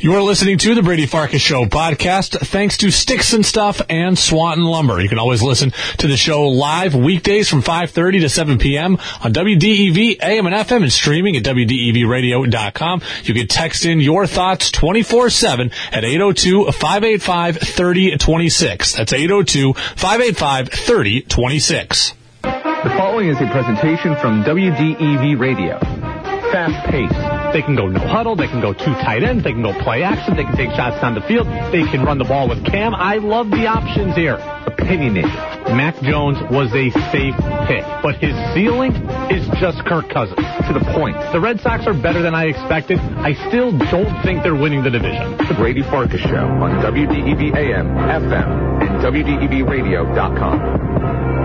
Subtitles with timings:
[0.00, 4.64] You're listening to the Brady Farkas Show podcast thanks to Sticks and Stuff and Swanton
[4.64, 5.00] Lumber.
[5.00, 8.96] You can always listen to the show live weekdays from 5.30 to 7 p.m.
[9.20, 13.02] on WDEV, AM and FM and streaming at WDEVradio.com.
[13.24, 18.96] You can text in your thoughts 24-7 at 802-585-3026.
[18.96, 22.12] That's 802-585-3026.
[22.42, 25.97] The following is a presentation from WDEV Radio.
[26.52, 27.14] Fast paced.
[27.52, 28.36] They can go no huddle.
[28.36, 29.44] They can go two tight ends.
[29.44, 30.36] They can go play action.
[30.36, 31.46] They can take shots down the field.
[31.46, 32.94] They can run the ball with Cam.
[32.94, 34.36] I love the options here.
[34.66, 35.30] Opinionated.
[35.76, 37.34] Mac Jones was a safe
[37.68, 38.92] pick, but his ceiling
[39.30, 40.38] is just Kirk Cousins.
[40.68, 41.16] To the point.
[41.32, 42.98] The Red Sox are better than I expected.
[42.98, 45.36] I still don't think they're winning the division.
[45.36, 51.37] The Brady Farkas Show on WDEV AM, FM, and WDEVradio.com.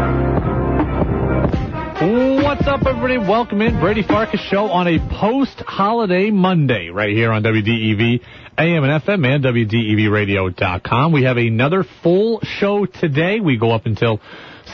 [1.93, 3.19] What's up, everybody?
[3.19, 8.19] Welcome in Brady Farkas Show on a post-holiday Monday right here on WDEV
[8.57, 11.11] AM and FM and WDEVradio.com.
[11.11, 13.39] We have another full show today.
[13.39, 14.19] We go up until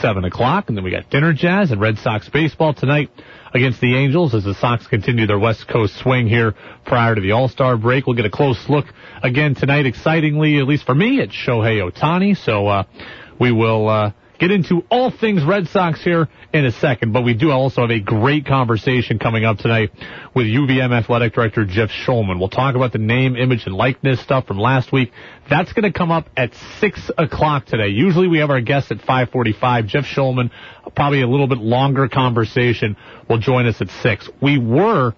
[0.00, 3.10] 7 o'clock, and then we got dinner jazz and Red Sox baseball tonight
[3.52, 6.54] against the Angels as the Sox continue their West Coast swing here
[6.86, 8.06] prior to the All-Star break.
[8.06, 8.86] We'll get a close look
[9.22, 12.34] again tonight, excitingly, at least for me, at Shohei Ohtani.
[12.34, 12.84] So, uh,
[13.38, 17.34] we will, uh, get into all things Red Sox here in a second, but we
[17.34, 19.90] do also have a great conversation coming up tonight
[20.34, 22.38] with UVM Athletic Director Jeff Schulman.
[22.38, 25.12] We'll talk about the name, image, and likeness stuff from last week.
[25.50, 27.88] That's going to come up at 6 o'clock today.
[27.88, 29.86] Usually we have our guests at 545.
[29.86, 30.50] Jeff Schulman,
[30.96, 32.96] probably a little bit longer conversation,
[33.28, 34.30] will join us at 6.
[34.40, 35.12] We were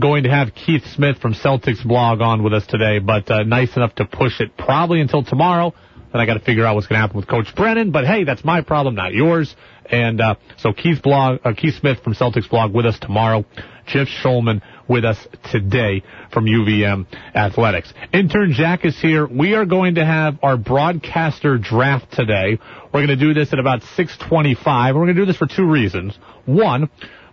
[0.00, 3.74] going to have Keith Smith from Celtics blog on with us today, but uh, nice
[3.76, 5.74] enough to push it probably until tomorrow.
[6.12, 7.90] Then I got to figure out what's going to happen with Coach Brennan.
[7.92, 9.54] But hey, that's my problem, not yours.
[9.86, 13.44] And uh, so Keith blog, uh, Keith Smith from Celtics blog with us tomorrow.
[13.86, 15.18] Jeff Schulman with us
[15.50, 16.02] today
[16.32, 17.92] from UVM Athletics.
[18.12, 19.26] Intern Jack is here.
[19.26, 22.58] We are going to have our broadcaster draft today.
[22.92, 24.64] We're going to do this at about 6:25.
[24.64, 26.16] We're going to do this for two reasons.
[26.44, 26.88] One,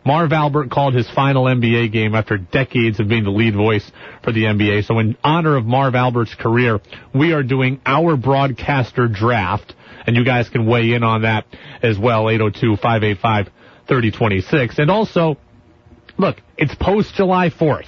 [0.07, 3.91] Marv Albert called his final NBA game after decades of being the lead voice
[4.23, 4.85] for the NBA.
[4.85, 6.79] So in honor of Marv Albert's career,
[7.13, 9.75] we are doing our broadcaster draft,
[10.05, 11.45] and you guys can weigh in on that
[11.83, 14.79] as well, 802-585-3026.
[14.79, 15.35] And also,
[16.17, 17.87] look, it's post July 4th.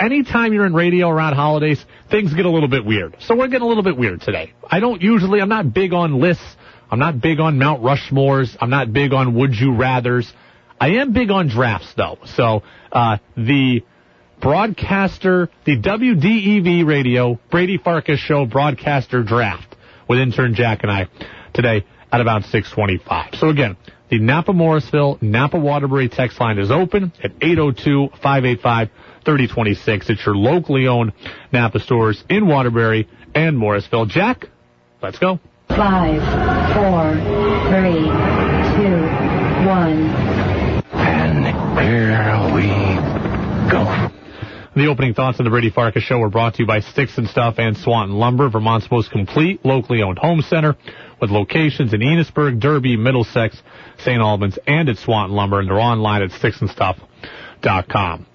[0.00, 3.16] Anytime you're in radio around holidays, things get a little bit weird.
[3.20, 4.54] So we're getting a little bit weird today.
[4.66, 6.56] I don't usually, I'm not big on lists.
[6.90, 8.56] I'm not big on Mount Rushmores.
[8.58, 10.32] I'm not big on would you rathers.
[10.80, 12.18] I am big on drafts though.
[12.24, 12.62] So,
[12.92, 13.82] uh, the
[14.40, 19.76] broadcaster, the WDEV radio, Brady Farkas show broadcaster draft
[20.08, 21.08] with intern Jack and I
[21.52, 23.34] today at about 625.
[23.34, 23.76] So again,
[24.08, 30.10] the Napa Morrisville, Napa Waterbury text line is open at 802-585-3026.
[30.10, 31.12] It's your locally owned
[31.52, 34.06] Napa stores in Waterbury and Morrisville.
[34.06, 34.46] Jack,
[35.02, 35.38] let's go.
[35.68, 36.22] Five,
[36.74, 37.12] four,
[37.68, 38.00] three,
[38.76, 38.96] two,
[39.68, 40.27] one.
[41.80, 42.66] Here we
[43.70, 44.08] go.
[44.74, 47.28] The opening thoughts of the Brady Farkas Show were brought to you by Sticks and
[47.28, 50.76] Stuff and Swanton Lumber, Vermont's most complete locally owned home center
[51.20, 53.60] with locations in Enosburg, Derby, Middlesex,
[53.98, 54.20] St.
[54.20, 58.26] Albans, and at Swanton Lumber, and they're online at sticksandstuff.com.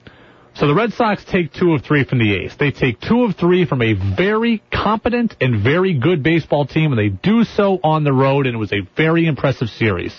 [0.56, 2.56] So the Red Sox take two of three from the A's.
[2.58, 7.00] They take two of three from a very competent and very good baseball team, and
[7.00, 10.14] they do so on the road, and it was a very impressive series.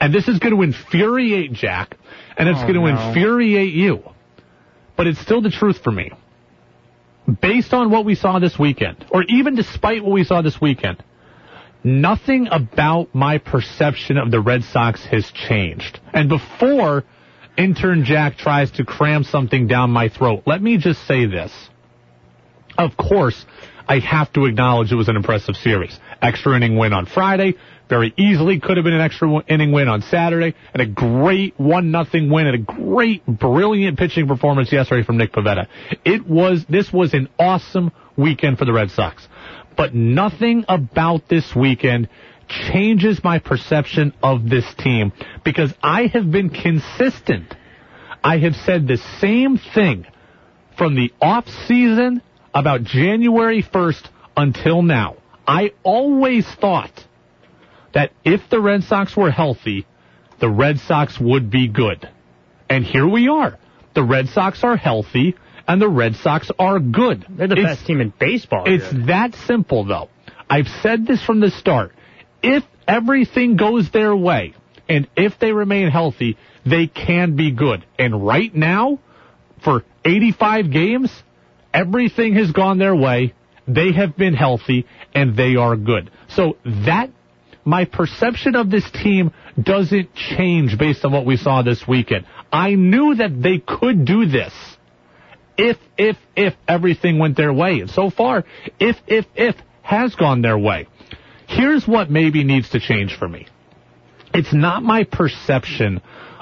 [0.00, 1.96] And this is going to infuriate Jack,
[2.36, 3.08] and it's Oh, going to no.
[3.08, 4.02] infuriate you.
[4.96, 6.10] But it's still the truth for me.
[7.40, 11.02] Based on what we saw this weekend, or even despite what we saw this weekend,
[11.84, 16.00] nothing about my perception of the Red Sox has changed.
[16.12, 17.04] And before
[17.56, 21.52] intern Jack tries to cram something down my throat, let me just say this.
[22.76, 23.44] Of course,
[23.86, 25.98] I have to acknowledge it was an impressive series.
[26.20, 27.54] Extra inning win on Friday.
[27.92, 30.54] Very easily could have been an extra inning win on Saturday.
[30.72, 35.34] And a great one nothing win and a great, brilliant pitching performance yesterday from Nick
[35.34, 35.66] Pivetta.
[36.02, 39.28] It was, this was an awesome weekend for the Red Sox.
[39.76, 42.08] But nothing about this weekend
[42.48, 45.12] changes my perception of this team
[45.44, 47.54] because I have been consistent.
[48.24, 50.06] I have said the same thing
[50.78, 52.22] from the off season
[52.54, 55.16] about January 1st until now.
[55.46, 56.92] I always thought
[57.94, 59.86] that if the Red Sox were healthy,
[60.38, 62.08] the Red Sox would be good.
[62.68, 63.58] And here we are.
[63.94, 65.36] The Red Sox are healthy
[65.68, 67.24] and the Red Sox are good.
[67.28, 68.64] They're the It's- best team in baseball.
[68.66, 69.06] it's dude.
[69.06, 70.08] that simple, though.
[70.48, 71.92] I've said this from the start.
[72.42, 74.54] If everything goes their way,
[74.88, 76.36] and if they remain healthy,
[76.66, 77.84] they can be good.
[77.98, 78.98] And right now,
[79.60, 81.22] for 85 games,
[81.72, 83.32] everything has gone their way.
[83.68, 86.10] They have been healthy and they are good.
[86.28, 87.10] So that,
[87.64, 92.26] my perception of this team doesn't change based on what we saw this weekend.
[92.52, 94.52] I knew that they could do this
[95.56, 97.80] if, if, if everything went their way.
[97.80, 98.44] And so far,
[98.80, 100.88] if, if, if has gone their way.
[101.46, 103.46] Here's what maybe needs to change for me.
[104.32, 106.00] It's not my perception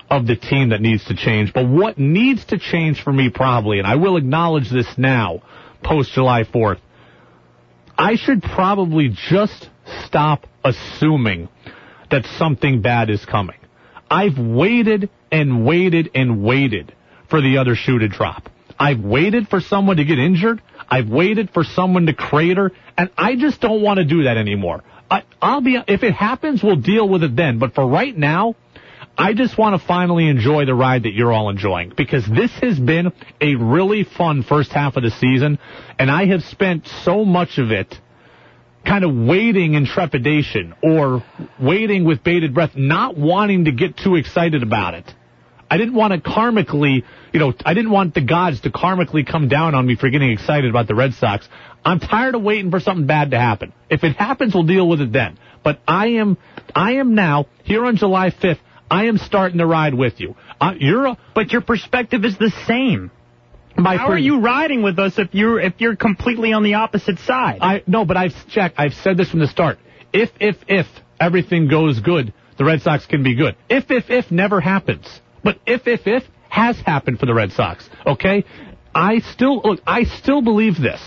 [0.09, 3.79] of the team that needs to change, but what needs to change for me probably,
[3.79, 5.43] and I will acknowledge this now,
[5.83, 6.79] post July 4th,
[7.97, 9.69] I should probably just
[10.05, 11.49] stop assuming
[12.11, 13.57] that something bad is coming.
[14.11, 16.95] I've waited and waited and waited
[17.29, 18.51] for the other shoe to drop.
[18.79, 20.63] I've waited for someone to get injured.
[20.89, 24.83] I've waited for someone to crater, and I just don't want to do that anymore.
[25.11, 27.59] I, I'll be, if it happens, we'll deal with it then.
[27.59, 28.57] But for right now,
[29.17, 32.79] I just want to finally enjoy the ride that you're all enjoying because this has
[32.79, 35.59] been a really fun first half of the season,
[35.99, 38.01] and I have spent so much of it
[38.87, 41.25] kind of waiting in trepidation or
[41.61, 45.05] waiting with bated breath, not wanting to get too excited about it.
[45.71, 49.49] I didn't want to karmically, you know, I didn't want the gods to karmically come
[49.49, 51.49] down on me for getting excited about the Red Sox.
[51.85, 53.73] I'm tired of waiting for something bad to happen.
[53.89, 55.39] If it happens, we'll deal with it then.
[55.63, 56.39] But I am,
[56.75, 58.59] I am now, here on July 5th,
[58.91, 60.35] I am starting to ride with you.
[60.61, 63.13] Uh, you're a, But your perspective is the same.
[63.83, 66.75] My How per- are you riding with us if you're if you're completely on the
[66.75, 67.59] opposite side?
[67.61, 68.75] I no, but I've Jack.
[68.77, 69.79] I've said this from the start.
[70.13, 70.87] If if if
[71.21, 73.57] everything goes good, the Red Sox can be good.
[73.69, 75.07] If if if never happens,
[75.43, 77.89] but if if if has happened for the Red Sox.
[78.07, 78.45] Okay,
[78.95, 79.81] I still look.
[79.87, 81.01] I still believe this.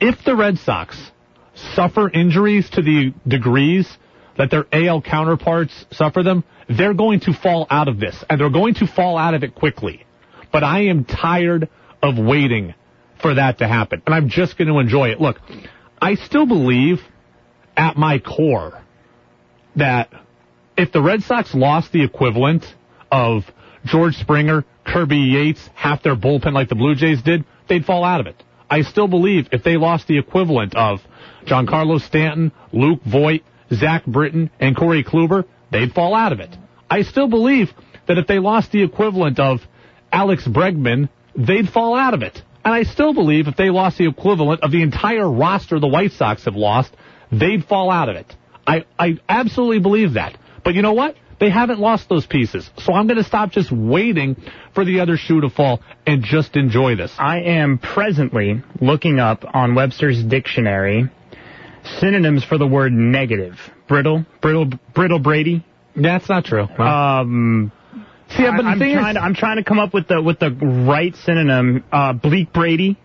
[0.00, 0.98] If the Red Sox
[1.74, 3.88] suffer injuries to the degrees
[4.36, 8.50] that their AL counterparts suffer them, they're going to fall out of this, and they're
[8.50, 10.05] going to fall out of it quickly.
[10.56, 11.68] But I am tired
[12.02, 12.72] of waiting
[13.20, 15.20] for that to happen, and I'm just going to enjoy it.
[15.20, 15.38] Look,
[16.00, 17.02] I still believe
[17.76, 18.82] at my core
[19.76, 20.08] that
[20.74, 22.64] if the Red Sox lost the equivalent
[23.12, 23.44] of
[23.84, 28.20] George Springer, Kirby Yates, half their bullpen like the Blue Jays did, they'd fall out
[28.20, 28.42] of it.
[28.70, 31.02] I still believe if they lost the equivalent of
[31.44, 33.42] Giancarlo Stanton, Luke Voit,
[33.74, 36.56] Zach Britton, and Corey Kluber, they'd fall out of it.
[36.88, 37.74] I still believe
[38.08, 39.60] that if they lost the equivalent of
[40.16, 42.40] Alex Bregman, they'd fall out of it.
[42.64, 46.12] And I still believe if they lost the equivalent of the entire roster the White
[46.12, 46.90] Sox have lost,
[47.30, 48.34] they'd fall out of it.
[48.66, 50.38] I, I absolutely believe that.
[50.64, 51.16] But you know what?
[51.38, 52.68] They haven't lost those pieces.
[52.78, 54.36] So I'm going to stop just waiting
[54.74, 57.12] for the other shoe to fall and just enjoy this.
[57.18, 61.10] I am presently looking up on Webster's dictionary
[62.00, 63.58] synonyms for the word negative.
[63.86, 65.62] Brittle, brittle, brittle Brady.
[65.94, 66.62] That's not true.
[66.62, 67.70] Um,
[68.30, 70.08] See, but the I, am thing trying is, to, I'm trying to come up with
[70.08, 71.84] the with the right synonym.
[71.92, 72.98] Uh, bleak Brady.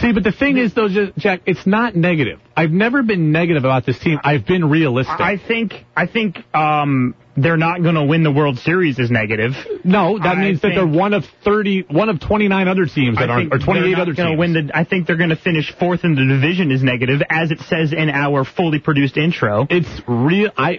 [0.00, 2.40] see, but the thing is, though, Jack, it's not negative.
[2.56, 4.18] I've never been negative about this team.
[4.22, 5.20] I've been realistic.
[5.20, 9.52] I think I think um, they're not going to win the World Series is negative.
[9.84, 13.30] no, that I means that they're one of 30, one of 29 other teams that
[13.30, 14.38] aren't, or 28 they're other gonna teams.
[14.38, 17.50] Win the, I think they're going to finish fourth in the division is negative, as
[17.50, 19.66] it says in our fully produced intro.
[19.70, 20.50] it's real.
[20.56, 20.78] I,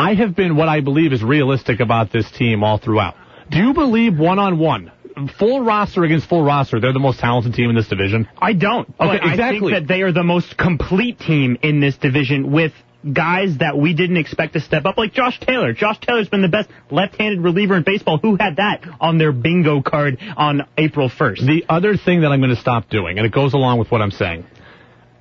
[0.00, 3.16] I have been what I believe is realistic about this team all throughout.
[3.50, 4.92] Do you believe one on one,
[5.38, 8.28] full roster against full roster, they're the most talented team in this division?
[8.38, 8.88] I don't.
[8.98, 12.72] Okay, I think that they are the most complete team in this division with
[13.12, 15.72] guys that we didn't expect to step up, like Josh Taylor.
[15.72, 18.18] Josh Taylor's been the best left-handed reliever in baseball.
[18.18, 21.46] Who had that on their bingo card on April 1st?
[21.46, 24.02] The other thing that I'm going to stop doing, and it goes along with what
[24.02, 24.46] I'm saying,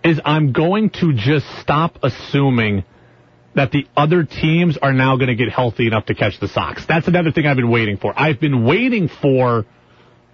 [0.03, 2.83] is I'm going to just stop assuming
[3.55, 6.85] that the other teams are now going to get healthy enough to catch the Sox.
[6.85, 8.13] That's another thing I've been waiting for.
[8.17, 9.65] I've been waiting for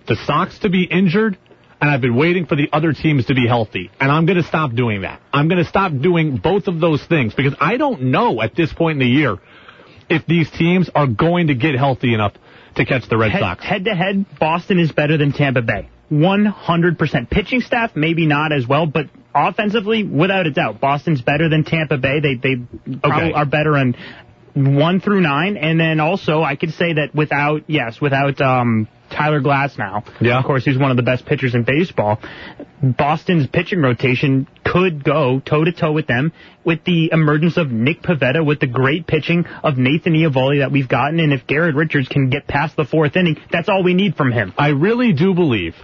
[0.07, 1.37] the Sox to be injured,
[1.81, 3.89] and I've been waiting for the other teams to be healthy.
[3.99, 5.21] And I'm going to stop doing that.
[5.33, 8.73] I'm going to stop doing both of those things because I don't know at this
[8.73, 9.37] point in the year
[10.09, 12.33] if these teams are going to get healthy enough
[12.75, 13.63] to catch the Red Head, Sox.
[13.63, 15.89] head to head, Boston is better than Tampa Bay.
[16.11, 17.29] 100%.
[17.29, 21.97] Pitching staff, maybe not as well, but offensively, without a doubt, Boston's better than Tampa
[21.97, 22.19] Bay.
[22.21, 22.55] They they
[23.03, 23.95] probably are better on
[24.53, 29.41] one through nine, and then also I could say that without yes, without um, Tyler
[29.41, 30.39] Glasnow, Yeah.
[30.39, 32.19] of course he's one of the best pitchers in baseball.
[32.81, 36.31] Boston's pitching rotation could go toe to toe with them
[36.63, 40.87] with the emergence of Nick Pivetta, with the great pitching of Nathan Eovaldi that we've
[40.87, 44.15] gotten, and if Garrett Richards can get past the fourth inning, that's all we need
[44.15, 44.53] from him.
[44.57, 45.75] I really do believe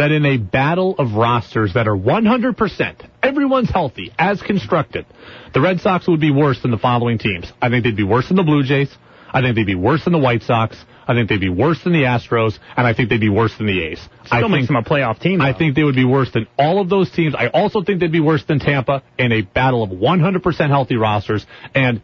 [0.00, 5.04] that in a battle of rosters that are 100%, everyone's healthy, as constructed,
[5.52, 7.52] the Red Sox would be worse than the following teams.
[7.60, 8.90] I think they'd be worse than the Blue Jays.
[9.30, 10.82] I think they'd be worse than the White Sox.
[11.06, 13.66] I think they'd be worse than the Astros, and I think they'd be worse than
[13.66, 14.00] the A's.
[14.24, 15.42] Still I makes think them a playoff team.
[15.42, 17.34] I think they would be worse than all of those teams.
[17.34, 21.44] I also think they'd be worse than Tampa in a battle of 100% healthy rosters.
[21.74, 22.00] And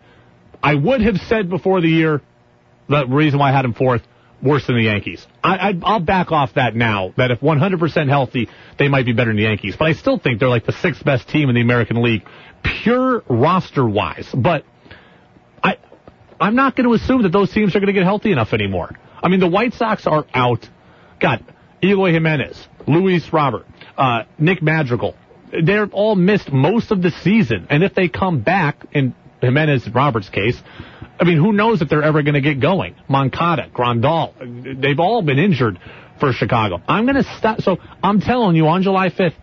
[0.63, 2.21] I would have said before the year
[2.91, 4.03] the reason why I had them fourth
[4.43, 5.27] worse than the Yankees.
[5.43, 7.13] I, I, I'll back off that now.
[7.17, 9.77] That if 100% healthy, they might be better than the Yankees.
[9.79, 12.27] But I still think they're like the sixth best team in the American League,
[12.63, 14.29] pure roster wise.
[14.35, 14.65] But
[15.63, 15.79] I,
[16.41, 18.97] I'm not going to assume that those teams are going to get healthy enough anymore.
[19.23, 20.69] I mean, the White Sox are out.
[21.19, 21.43] Got
[21.83, 23.67] Eloy Jimenez, Luis Robert,
[23.97, 25.17] uh, Nick Madrigal.
[25.65, 27.67] They're all missed most of the season.
[27.71, 30.61] And if they come back, in Jimenez and Robert's case,
[31.19, 32.95] I mean, who knows if they're ever going to get going?
[33.09, 35.79] Moncada, Grandal, they've all been injured
[36.21, 36.81] for Chicago.
[36.87, 37.61] I'm going to stop.
[37.63, 39.35] So I'm telling you, on July 5th,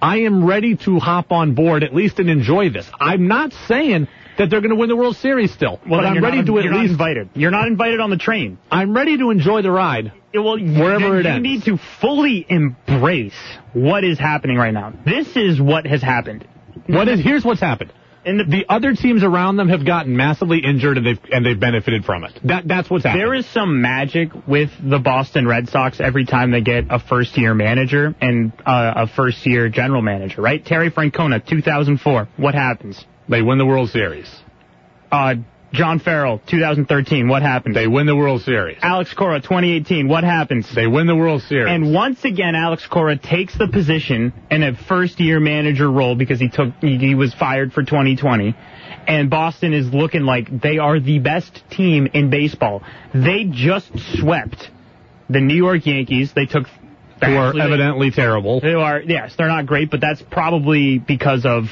[0.00, 2.88] I am ready to hop on board at least and enjoy this.
[3.00, 4.06] I'm not saying
[4.38, 6.58] that they're going to win the World Series still, Well, but I'm ready not, to
[6.58, 6.92] at you're not least.
[6.92, 7.30] invited.
[7.34, 8.58] You're not invited on the train.
[8.70, 10.12] I'm ready to enjoy the ride.
[10.32, 11.66] Yeah, Well, Wherever then it you ends.
[11.66, 13.34] need to fully embrace
[13.72, 14.92] what is happening right now.
[15.04, 16.46] This is what has happened.
[16.86, 17.20] What is?
[17.20, 17.92] Here's what's happened.
[18.24, 21.58] And the, The other teams around them have gotten massively injured and they've and they've
[21.58, 22.38] benefited from it.
[22.44, 23.20] That that's what's happened.
[23.20, 27.38] There is some magic with the Boston Red Sox every time they get a first
[27.38, 30.64] year manager and uh, a first year general manager, right?
[30.64, 32.28] Terry Francona, 2004.
[32.36, 33.04] What happens?
[33.28, 34.28] They win the World Series.
[35.10, 35.36] Uh,
[35.72, 37.28] John Farrell, 2013.
[37.28, 37.74] What happens?
[37.74, 38.78] They win the World Series.
[38.80, 40.08] Alex Cora, 2018.
[40.08, 40.66] What happens?
[40.74, 41.70] They win the World Series.
[41.70, 46.40] And once again, Alex Cora takes the position in a first year manager role because
[46.40, 48.56] he took he, was fired for 2020.
[49.06, 52.82] And Boston is looking like they are the best team in baseball.
[53.12, 54.70] They just swept
[55.28, 56.32] the New York Yankees.
[56.34, 56.66] They took
[57.22, 58.60] who are evidently terrible.
[58.60, 61.64] They are yes, they're not great, but that's probably because of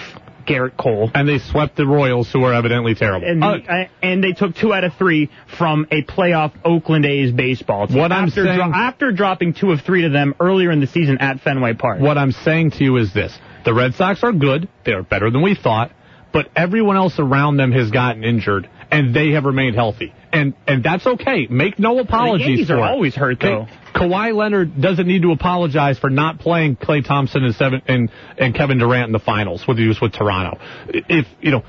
[0.46, 1.10] Gerrit Cole.
[1.14, 3.26] And they swept the Royals, who are evidently terrible.
[3.26, 7.32] And, Uh, the- and they took two out of three from a playoff Oakland A's
[7.32, 7.98] baseball team.
[7.98, 11.18] What I'm after, saying- after dropping two of three to them earlier in the season
[11.18, 12.00] at Fenway Park.
[12.00, 13.38] What I'm saying to you is this.
[13.64, 14.68] The Red Sox are good.
[14.84, 15.90] They are better than we thought.
[16.32, 20.12] But everyone else around them has gotten injured, and they have remained healthy.
[20.32, 21.46] And and that's okay.
[21.48, 22.90] Make no apologies The Yankees for are it.
[22.90, 23.66] always hurt, though.
[23.94, 28.54] Kawhi Leonard doesn't need to apologize for not playing Klay Thompson and seven and, and
[28.54, 30.58] Kevin Durant in the finals with he was with Toronto.
[30.88, 31.62] If you know,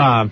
[0.00, 0.28] uh,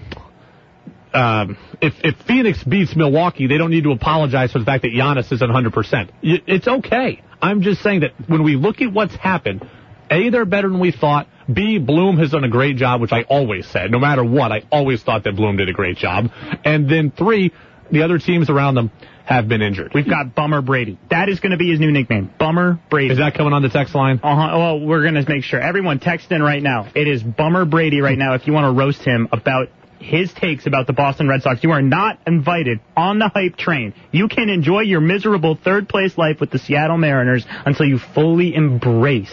[1.12, 4.92] um, if if Phoenix beats Milwaukee, they don't need to apologize for the fact that
[4.92, 5.72] Giannis isn't 100.
[5.72, 7.22] percent It's okay.
[7.42, 9.68] I'm just saying that when we look at what's happened,
[10.10, 11.28] a they're better than we thought.
[11.52, 13.90] B Bloom has done a great job, which I always said.
[13.90, 16.30] No matter what, I always thought that Bloom did a great job.
[16.64, 17.52] And then three,
[17.90, 18.90] the other teams around them
[19.24, 19.92] have been injured.
[19.94, 20.98] We've got Bummer Brady.
[21.10, 22.30] That is going to be his new nickname.
[22.38, 23.12] Bummer Brady.
[23.12, 24.20] Is that coming on the text line?
[24.22, 24.58] Uh-huh.
[24.58, 25.60] Well, we're going to make sure.
[25.60, 26.90] Everyone text in right now.
[26.94, 29.68] It is Bummer Brady right now if you want to roast him about
[30.04, 31.64] his takes about the Boston Red Sox.
[31.64, 33.94] You are not invited on the hype train.
[34.12, 38.54] You can enjoy your miserable third place life with the Seattle Mariners until you fully
[38.54, 39.32] embrace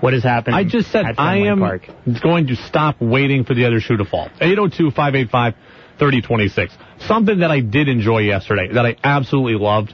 [0.00, 0.54] what has happened.
[0.54, 1.88] I just said at I Fenway am Park.
[2.22, 4.28] going to stop waiting for the other shoe to fall.
[4.40, 6.70] 802-585-3026.
[7.06, 9.92] Something that I did enjoy yesterday, that I absolutely loved,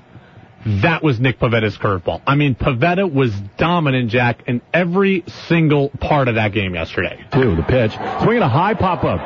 [0.83, 2.21] that was Nick Pivetta's curveball.
[2.27, 7.25] I mean, Pivetta was dominant, Jack, in every single part of that game yesterday.
[7.33, 7.93] Two, the pitch.
[8.23, 9.21] Swinging a high pop up.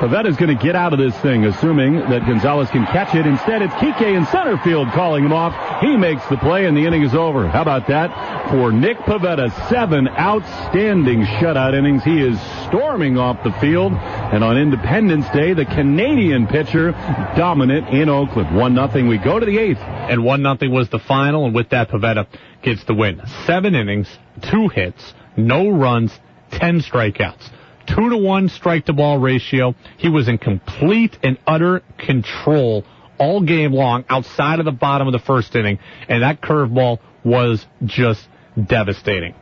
[0.00, 3.26] Pivetta's going to get out of this thing, assuming that Gonzalez can catch it.
[3.26, 5.82] Instead, it's Kike in center field calling him off.
[5.82, 7.46] He makes the play, and the inning is over.
[7.46, 9.50] How about that for Nick Pivetta?
[9.68, 12.02] Seven outstanding shutout innings.
[12.02, 13.92] He is storming off the field.
[13.92, 16.92] And on Independence Day, the Canadian pitcher
[17.36, 18.56] dominant in Oakland.
[18.56, 19.06] One nothing.
[19.06, 19.80] We go to the eighth.
[19.80, 22.26] And one nothing was the final, and with that, Pivetta
[22.62, 23.20] gets the win.
[23.44, 24.08] Seven innings,
[24.50, 26.18] two hits, no runs,
[26.50, 27.50] ten strikeouts.
[27.94, 29.74] Two to one strike to ball ratio.
[29.96, 32.84] He was in complete and utter control
[33.18, 35.78] all game long outside of the bottom of the first inning,
[36.08, 38.26] and that curveball was just
[38.66, 39.34] devastating.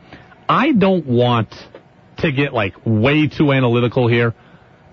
[0.47, 1.53] I don't want
[2.17, 4.33] to get like way too analytical here,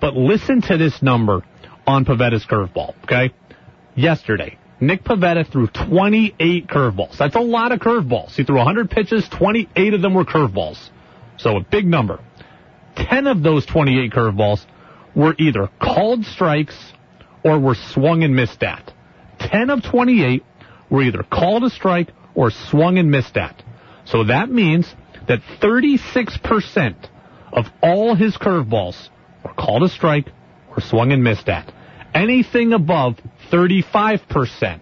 [0.00, 1.42] but listen to this number
[1.86, 3.32] on Pivetta's curveball, okay?
[3.94, 7.16] Yesterday, Nick Pivetta threw 28 curveballs.
[7.16, 8.32] That's a lot of curveballs.
[8.34, 10.90] He threw 100 pitches, 28 of them were curveballs.
[11.38, 12.20] So a big number.
[12.96, 14.64] 10 of those 28 curveballs
[15.14, 16.92] were either called strikes
[17.44, 18.92] or were swung and missed at.
[19.38, 20.42] 10 of 28
[20.90, 23.62] were either called a strike or swung and missed at.
[24.04, 24.92] So that means
[25.28, 27.08] that 36%
[27.52, 29.08] of all his curveballs
[29.44, 30.28] were called a strike
[30.70, 31.72] or swung and missed at.
[32.14, 33.16] Anything above
[33.50, 34.80] 35%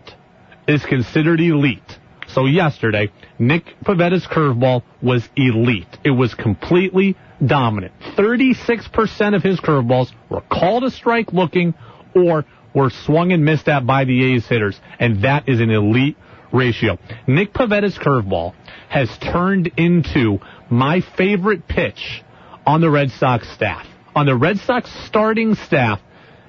[0.69, 1.99] is considered elite.
[2.29, 5.99] So yesterday, Nick Pivetta's curveball was elite.
[6.05, 7.93] It was completely dominant.
[8.17, 11.75] 36% of his curveballs were called a strike looking
[12.15, 16.17] or were swung and missed at by the A's hitters, and that is an elite
[16.53, 16.99] ratio.
[17.27, 18.55] Nick Pivetta's curveball
[18.89, 20.39] has turned into
[20.71, 22.23] my favorite pitch
[22.67, 23.87] on the Red Sox staff.
[24.15, 26.01] On the Red Sox starting staff,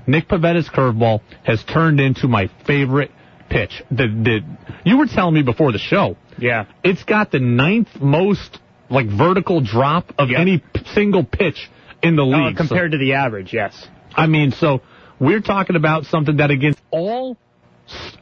[0.08, 3.12] Nick Pivetta's curveball has turned into my favorite
[3.50, 3.84] pitch.
[3.90, 4.40] The, the,
[4.84, 6.18] you were telling me before the show.
[6.38, 6.66] Yeah.
[6.84, 10.40] It's got the ninth most like vertical drop of Yep.
[10.40, 11.70] any p- single pitch
[12.02, 12.58] in the Uh, league.
[12.58, 13.88] compared to the average, yes.
[14.16, 14.82] I mean, so
[15.20, 17.38] we're talking about something that against all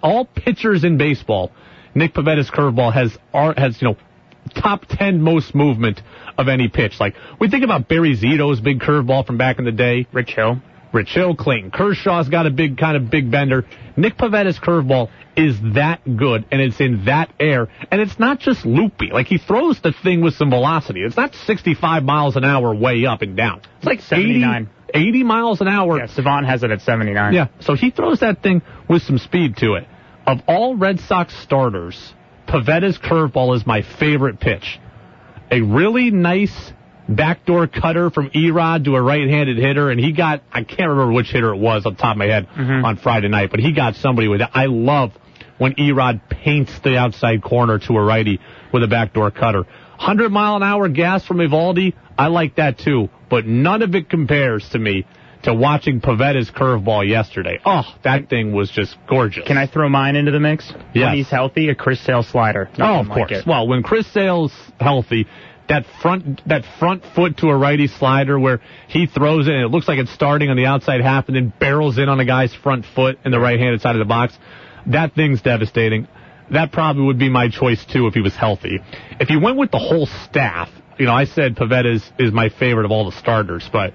[0.02, 1.52] all pitchers in baseball,
[1.96, 3.18] Nick Pivetta's curveball has
[3.58, 3.98] has you know
[4.56, 6.02] top ten most movement
[6.38, 7.00] of any pitch.
[7.00, 10.08] Like we think about Barry Zito's big curveball from back in the day.
[10.12, 10.62] Rich Hill.
[10.94, 13.66] Rich Hill, Clayton Kershaw's got a big kind of big bender.
[13.98, 18.64] Nick Pivetta's curveball is that good, and it's in that air, and it's not just
[18.64, 19.10] loopy.
[19.12, 21.02] Like he throws the thing with some velocity.
[21.02, 23.62] It's not 65 miles an hour way up and down.
[23.78, 24.70] It's like 79.
[24.94, 25.98] 80, 80 miles an hour.
[25.98, 27.34] Yeah, Savant has it at 79.
[27.34, 29.88] Yeah, so he throws that thing with some speed to it.
[30.28, 32.14] Of all Red Sox starters,
[32.48, 34.80] Pivetta's curveball is my favorite pitch.
[35.52, 36.72] A really nice
[37.08, 41.32] backdoor cutter from E-Rod to a right-handed hitter, and he got, I can't remember which
[41.32, 42.86] hitter it was on top of my head mm-hmm.
[42.86, 44.50] on Friday night, but he got somebody with it.
[44.54, 45.12] I love
[45.58, 48.40] when E-Rod paints the outside corner to a righty
[48.72, 49.60] with a backdoor cutter.
[49.64, 54.10] 100 mile an hour gas from Eovaldi, I like that too, but none of it
[54.10, 55.06] compares to me
[55.44, 57.60] to watching Pivetta's curveball yesterday.
[57.66, 59.46] Oh, that thing was just gorgeous.
[59.46, 60.72] Can I throw mine into the mix?
[60.94, 61.08] Yes.
[61.08, 62.70] When he's healthy, a Chris Sale slider.
[62.80, 63.32] Oh, of course.
[63.32, 63.48] it.
[63.48, 65.28] Well, when Chris Sale's healthy,
[65.70, 69.70] that front that front foot to a righty slider where he throws it and it
[69.70, 72.54] looks like it's starting on the outside half and then barrels in on a guy's
[72.54, 74.38] front foot in the right-handed side of the box,
[74.88, 76.08] that thing's devastating.
[76.52, 78.80] That probably would be my choice too if he was healthy.
[79.20, 82.50] If he went with the whole staff, you know, I said Pivetta is, is my
[82.50, 83.94] favorite of all the starters, but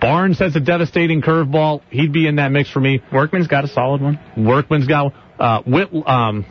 [0.00, 1.82] Barnes has a devastating curveball.
[1.90, 3.02] He'd be in that mix for me.
[3.12, 4.18] Workman's got a solid one.
[4.36, 6.44] Workman's got uh, Whit, um,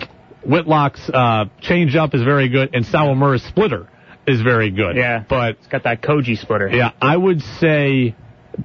[0.47, 3.89] Whitlock's uh, changeup is very good, and Sawamura's splitter
[4.27, 4.95] is very good.
[4.95, 5.23] Yeah.
[5.27, 6.69] but It's got that Koji splitter.
[6.69, 8.15] yeah, I would say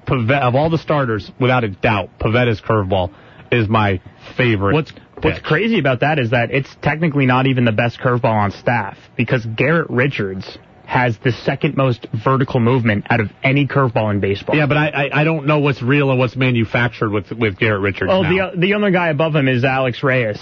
[0.07, 3.15] Pivetta, of all the starters, without a doubt, Pivetta's curveball
[3.53, 4.01] is my
[4.37, 4.75] favorite.
[4.75, 4.93] What's
[5.23, 5.45] What's pitch.
[5.45, 9.47] crazy about that is that it's technically not even the best curveball on staff because
[9.47, 14.55] Garrett Richards has the second most vertical movement out of any curveball in baseball.
[14.57, 17.81] Yeah, but I, I I don't know what's real and what's manufactured with with Garrett
[17.81, 18.11] Richards.
[18.13, 18.51] Oh, now.
[18.53, 20.39] the the other guy above him is Alex Reyes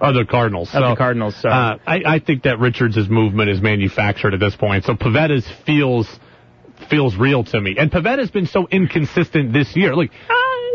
[0.00, 0.68] Oh, the Cardinals.
[0.68, 1.36] of So, the Cardinals.
[1.40, 4.84] So Uh, I, I think that Richards' movement is manufactured at this point.
[4.84, 6.08] So Pivetta's feels
[6.88, 7.76] feels real to me.
[7.78, 9.94] And Pivetta's been so inconsistent this year.
[9.94, 10.10] Look,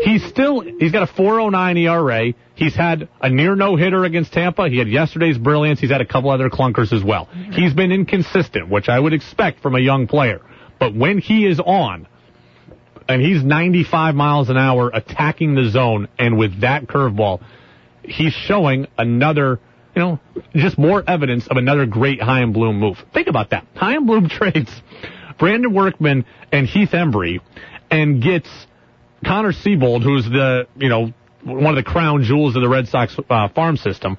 [0.04, 2.32] he's still he's got a 4.09 ERA.
[2.54, 4.68] He's had a near no hitter against Tampa.
[4.68, 5.80] He had yesterday's brilliance.
[5.80, 7.28] He's had a couple other clunkers as well.
[7.52, 10.40] He's been inconsistent, which I would expect from a young player.
[10.78, 12.06] But when he is on,
[13.08, 17.40] and he's 95 miles an hour attacking the zone, and with that curveball,
[18.06, 19.60] he's showing another,
[19.94, 20.20] you know,
[20.54, 22.96] just more evidence of another great Chaim Bloom move.
[23.14, 23.66] Think about that.
[23.74, 24.70] Chaim Bloom trades
[25.38, 27.40] Brandon Workman and Heath Hembree
[27.90, 28.48] and gets
[29.24, 31.12] Connor Seabold, who's the, you know,
[31.44, 34.18] one of the crown jewels of the Red Sox uh, farm system,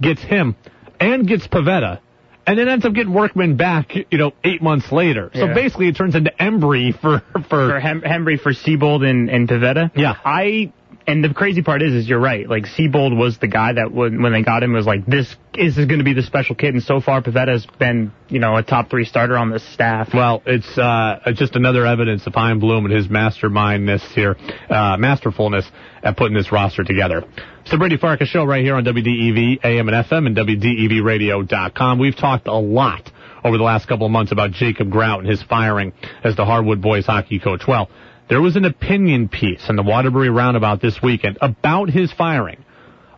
[0.00, 0.56] gets him
[0.98, 2.00] and gets Pivetta.
[2.46, 5.30] And then ends up getting Workman back, you know, eight months later.
[5.32, 5.54] So Yeah.
[5.54, 9.90] basically, it turns into Hembree for for, for Hem- Hembree for Seabold and, and Pivetta.
[9.96, 10.14] Yeah.
[10.24, 10.70] I
[11.06, 12.48] and the crazy part is, is you're right.
[12.48, 15.76] Like Seabold was the guy that when when they got him was like this is
[15.76, 18.90] going to be the special kid, and so far Pivetta's been you know a top
[18.90, 20.08] three starter on this staff.
[20.14, 24.36] Well, it's uh, just another evidence of Chaim Bloom and his mastermindness here,
[24.70, 25.66] uh, masterfulness
[26.02, 27.22] at putting this roster together.
[27.62, 31.98] It's the Brady Farkas Show right here on WDEV, AM and FM, and WDEVradio.com.
[31.98, 33.10] We've talked a lot
[33.42, 36.80] over the last couple of months about Jacob Grout and his firing as the Harwood
[36.80, 37.62] Boys hockey coach.
[37.68, 37.90] Well,
[38.34, 42.64] there was an opinion piece in the Waterbury Roundabout this weekend about his firing.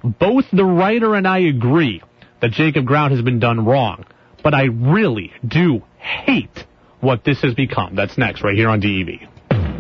[0.05, 2.02] Both the writer and I agree
[2.42, 4.05] that Jacob Grout has been done wrong,
[4.44, 6.66] but I really do hate
[7.00, 7.94] what this has become.
[7.96, 9.26] That's next, right here on DEV.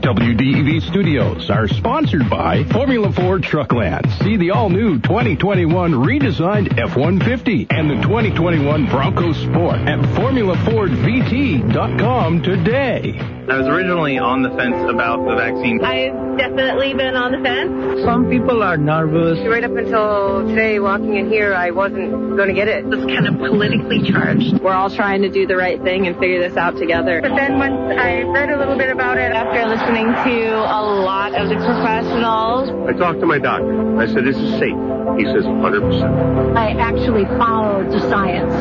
[0.06, 4.08] WDEV studios are sponsored by Formula Ford Truckland.
[4.22, 13.18] See the all-new 2021 redesigned F-150 and the 2021 Bronco Sport at FormulaFordVT.com today.
[13.48, 15.84] I was originally on the fence about the vaccine.
[15.84, 18.02] I've definitely been on the fence.
[18.02, 19.38] Some people are nervous.
[19.46, 22.84] Right up until today, walking in here, I wasn't going to get it.
[22.86, 24.60] It's kind of politically charged.
[24.60, 27.22] We're all trying to do the right thing and figure this out together.
[27.22, 31.34] But then once I read a little bit about it after listening to a lot
[31.34, 33.98] of the professionals, I talked to my doctor.
[33.98, 34.76] I said, this is safe.
[35.16, 36.56] He says 100%.
[36.56, 38.52] I actually followed the science.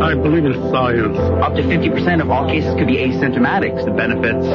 [0.00, 1.18] I believe in science.
[1.44, 3.84] Up to 50% of all cases could be asymptomatic.
[3.84, 4.46] The benefits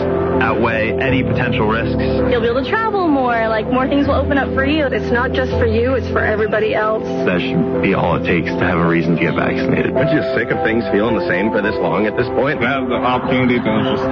[0.42, 2.02] outweigh any potential risks.
[2.02, 4.86] You'll be able to travel more, like more things will open up for you.
[4.88, 7.04] It's not just for you, it's for everybody else.
[7.04, 9.94] That should be all it takes to have a reason to get vaccinated.
[9.94, 12.64] Aren't you sick of things feeling the same for this long at this point?
[12.64, 14.04] I have the opportunity to just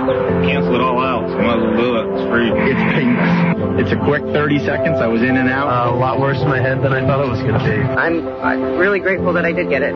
[0.45, 1.27] cancel it all out.
[1.29, 2.10] So might as well do it.
[2.13, 2.51] It's free.
[2.51, 3.81] It's painless.
[3.81, 4.99] It's a quick 30 seconds.
[4.99, 5.67] I was in and out.
[5.67, 7.81] Uh, a lot worse in my head than I thought it was going to be.
[7.81, 9.95] I'm, I'm really grateful that I did get it.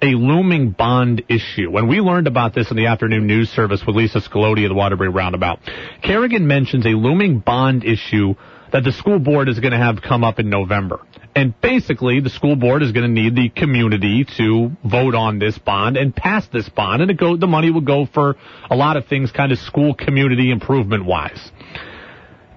[0.00, 1.68] a looming bond issue.
[1.68, 4.76] When we learned about this in the afternoon news service with Lisa Scagliotti of the
[4.76, 5.58] Waterbury Roundabout,
[6.04, 8.34] Kerrigan mentions a looming bond issue
[8.72, 11.00] that the school board is going to have come up in November.
[11.34, 15.58] And basically, the school board is going to need the community to vote on this
[15.58, 18.36] bond and pass this bond, and it go, the money will go for
[18.70, 21.50] a lot of things, kind of school community improvement wise.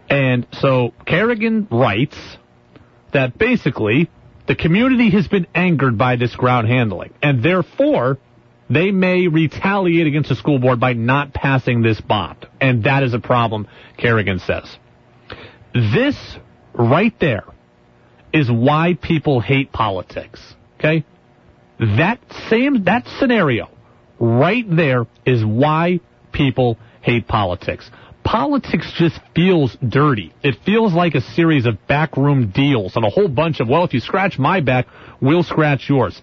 [0.10, 2.17] And so Kerrigan writes
[3.13, 4.10] that basically
[4.47, 8.19] the community has been angered by this Grout handling, and therefore
[8.69, 12.45] they may retaliate against the school board by not passing this bond.
[12.60, 14.78] And that is a problem, Kerrigan says.
[15.75, 16.15] This
[16.73, 17.43] right there
[18.33, 20.41] is why people hate politics.
[20.79, 21.03] Okay?
[21.79, 23.69] That same, that scenario
[24.17, 25.99] right there is why
[26.31, 27.89] people hate politics.
[28.23, 30.33] Politics just feels dirty.
[30.41, 33.93] It feels like a series of backroom deals and a whole bunch of, well, if
[33.93, 34.88] you scratch my back,
[35.21, 36.19] we'll scratch yours.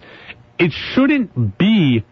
[0.57, 2.03] It shouldn't be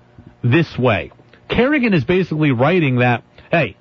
[0.44, 1.12] this way.
[1.50, 3.76] Kerrigan is basically writing that, hey,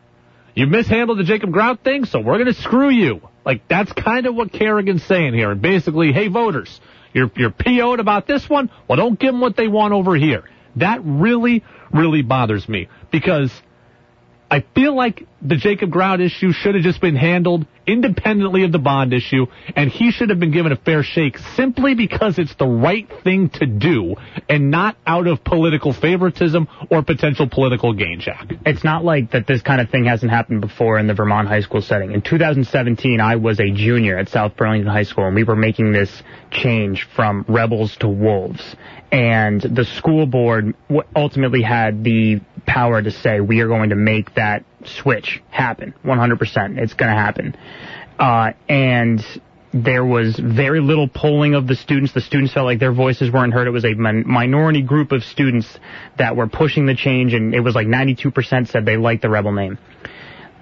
[0.54, 3.20] you mishandled the Jacob Grout thing, so we're going to screw you.
[3.44, 5.50] Like, that's kind of what Kerrigan's saying here.
[5.50, 6.80] And basically, hey, voters,
[7.12, 8.70] you're, you're PO'd about this one.
[8.88, 10.44] Well, don't give them what they want over here.
[10.76, 13.50] That really, really bothers me because
[14.50, 18.78] I feel like the Jacob Grout issue should have just been handled independently of the
[18.78, 22.66] bond issue, and he should have been given a fair shake simply because it's the
[22.66, 24.16] right thing to do
[24.48, 28.52] and not out of political favoritism or potential political gain, Jack.
[28.66, 31.60] It's not like that this kind of thing hasn't happened before in the Vermont high
[31.60, 32.12] school setting.
[32.12, 35.92] In 2017, I was a junior at South Burlington High School, and we were making
[35.92, 38.76] this change from rebels to wolves.
[39.12, 40.74] And the school board
[41.16, 45.92] ultimately had the power to say, we are going to make that switch happen.
[46.04, 46.78] 100%.
[46.78, 47.56] It's going to happen.
[48.18, 49.20] Uh, and
[49.74, 52.12] there was very little polling of the students.
[52.12, 53.66] The students felt like their voices weren't heard.
[53.66, 55.66] It was a min- minority group of students
[56.16, 59.52] that were pushing the change, and it was like 92% said they liked the rebel
[59.52, 59.78] name.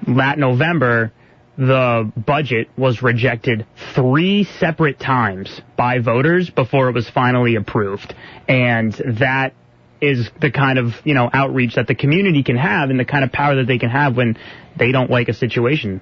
[0.07, 1.13] That November,
[1.59, 8.15] the budget was rejected three separate times by voters before it was finally approved.
[8.47, 9.53] And that
[10.01, 13.25] is the kind of, you know, outreach that the community can have and the kind
[13.25, 14.39] of power that they can have when
[14.79, 16.01] they don't like a situation.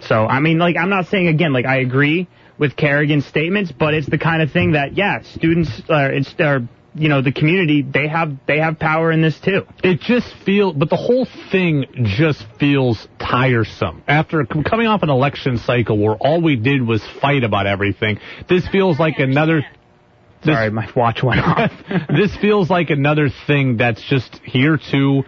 [0.00, 3.94] So, I mean, like, I'm not saying again, like, I agree with Kerrigan's statements, but
[3.94, 6.60] it's the kind of thing that, yeah, students, uh, it's, uh,
[6.94, 9.62] you know, the community, they have they have power in this too.
[9.84, 14.02] It just feels, but the whole thing just feels tiresome.
[14.08, 18.66] After coming off an election cycle where all we did was fight about everything, this
[18.68, 19.64] feels like another.
[20.44, 21.72] This, Sorry, my watch went off.
[22.08, 25.24] this feels like another thing that's just here to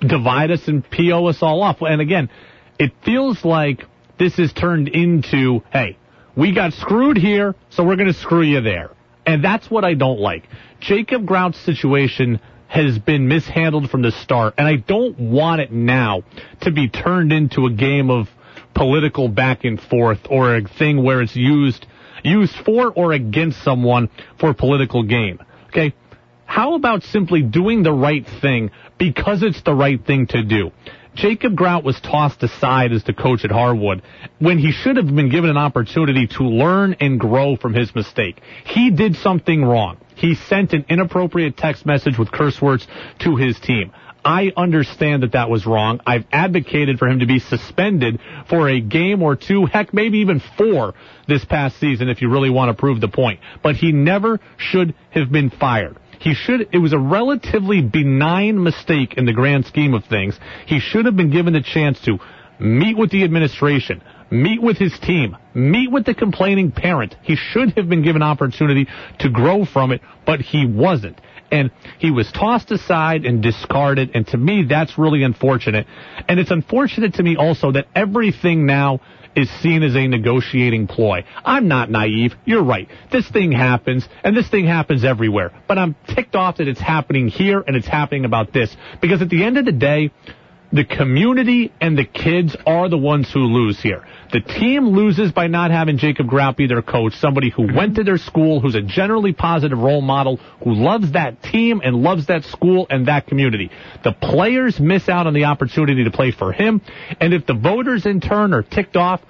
[0.00, 1.78] divide us and PO us all off.
[1.80, 2.30] And again,
[2.78, 3.84] it feels like
[4.18, 5.98] this is turned into, hey,
[6.36, 8.90] we got screwed here, so we're going to screw you there.
[9.24, 10.44] And that's what I don't like.
[10.80, 16.22] Jacob Grout's situation has been mishandled from the start, and I don't want it now
[16.62, 18.28] to be turned into a game of
[18.74, 21.86] political back and forth or a thing where it's used
[22.26, 25.38] used for or against someone for political gain.
[25.68, 25.94] Okay?
[26.44, 30.70] How about simply doing the right thing because it's the right thing to do?
[31.16, 34.02] Jacob Grout was tossed aside as the coach at Harwood
[34.38, 38.38] when he should have been given an opportunity to learn and grow from his mistake.
[38.66, 39.96] He did something wrong.
[40.14, 42.86] He sent an inappropriate text message with curse words
[43.20, 43.92] to his team.
[44.26, 46.00] I understand that that was wrong.
[46.04, 48.18] I've advocated for him to be suspended
[48.50, 50.94] for a game or two, heck, maybe even four
[51.28, 53.38] this past season if you really want to prove the point.
[53.62, 55.96] But he never should have been fired.
[56.18, 60.36] He should, it was a relatively benign mistake in the grand scheme of things.
[60.66, 62.18] He should have been given the chance to
[62.58, 67.14] meet with the administration, meet with his team, meet with the complaining parent.
[67.22, 68.88] He should have been given opportunity
[69.20, 71.20] to grow from it, but he wasn't.
[71.50, 75.86] And he was tossed aside and discarded, and to me, that's really unfortunate.
[76.28, 79.00] And it's unfortunate to me also that everything now
[79.36, 81.24] is seen as a negotiating ploy.
[81.44, 82.34] I'm not naive.
[82.46, 82.88] You're right.
[83.12, 85.52] This thing happens, and this thing happens everywhere.
[85.68, 88.74] But I'm ticked off that it's happening here and it's happening about this.
[89.00, 90.10] Because at the end of the day,
[90.72, 94.04] the community and the kids are the ones who lose here.
[94.32, 98.04] The team loses by not having Jacob Grout be their coach, somebody who went to
[98.04, 102.44] their school, who's a generally positive role model, who loves that team and loves that
[102.44, 103.70] school and that community.
[104.02, 106.82] The players miss out on the opportunity to play for him,
[107.20, 109.20] and if the voters in turn are ticked off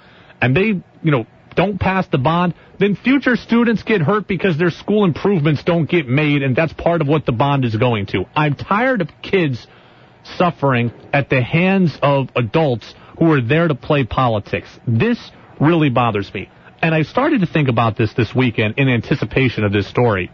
[0.41, 4.69] and they, you know, don't pass the bond, then future students get hurt because their
[4.69, 8.25] school improvements don't get made, and that's part of what the bond is going to.
[8.35, 9.65] I'm tired of kids
[10.37, 14.67] suffering at the hands of adults who are there to play politics.
[14.87, 16.49] This really bothers me.
[16.81, 20.31] And I started to think about this this weekend in anticipation of this story.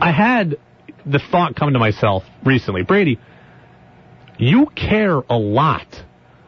[0.00, 0.56] I had
[1.04, 3.18] the thought come to myself recently, Brady,
[4.38, 5.86] you care a lot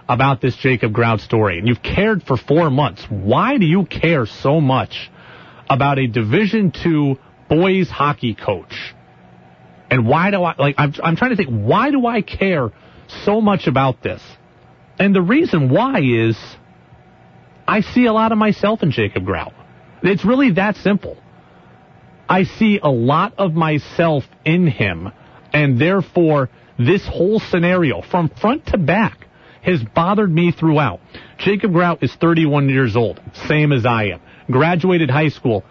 [0.08, 3.04] about this Jacob Grout story, and you've cared for four months.
[3.08, 5.10] Why do you care so much
[5.68, 8.94] about a Division two boys hockey coach?
[9.94, 10.74] And why do I like?
[10.76, 11.50] I'm I'm trying to think.
[11.50, 12.72] Why do I care
[13.24, 14.20] so much about this?
[14.98, 16.36] And the reason why is
[17.68, 19.52] I see a lot of myself in Jacob Grout.
[20.02, 21.16] It's really that simple.
[22.28, 25.12] I see a lot of myself in him,
[25.52, 29.28] and therefore this whole scenario from front to back
[29.62, 30.98] has bothered me throughout.
[31.38, 34.20] Jacob Grout is 31 years old, same as I am.
[34.50, 35.62] Graduated high school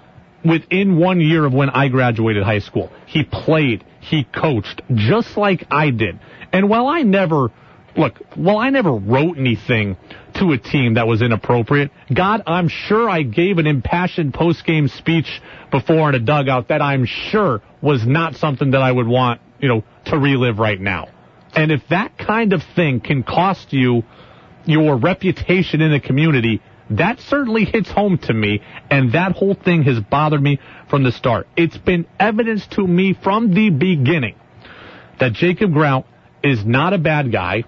[0.45, 2.89] within one year of when I graduated high school.
[3.05, 6.19] He played, he coached, just like I did.
[6.51, 7.51] And while I never
[7.95, 9.97] look, well, I never wrote anything
[10.35, 11.91] to a team that was inappropriate.
[12.13, 17.05] God, I'm sure I gave an impassioned post-game speech before in a dugout that I'm
[17.05, 21.07] sure was not something that I would want, you know, to relive right now.
[21.55, 24.03] And if that kind of thing can cost you
[24.65, 26.61] your reputation in the community,
[26.99, 31.11] that certainly hits home to me, and that whole thing has bothered me from the
[31.11, 31.47] start.
[31.55, 34.35] It's been evidence to me from the beginning
[35.19, 36.05] that Jacob Grout
[36.43, 37.63] is not a bad guy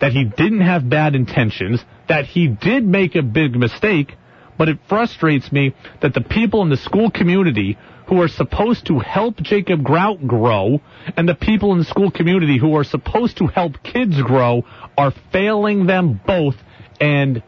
[0.00, 4.14] that he didn't have bad intentions, that he did make a big mistake,
[4.56, 7.76] but it frustrates me that the people in the school community
[8.08, 10.80] who are supposed to help Jacob Grout grow
[11.16, 14.64] and the people in the school community who are supposed to help kids grow
[14.96, 16.54] are failing them both
[17.00, 17.42] and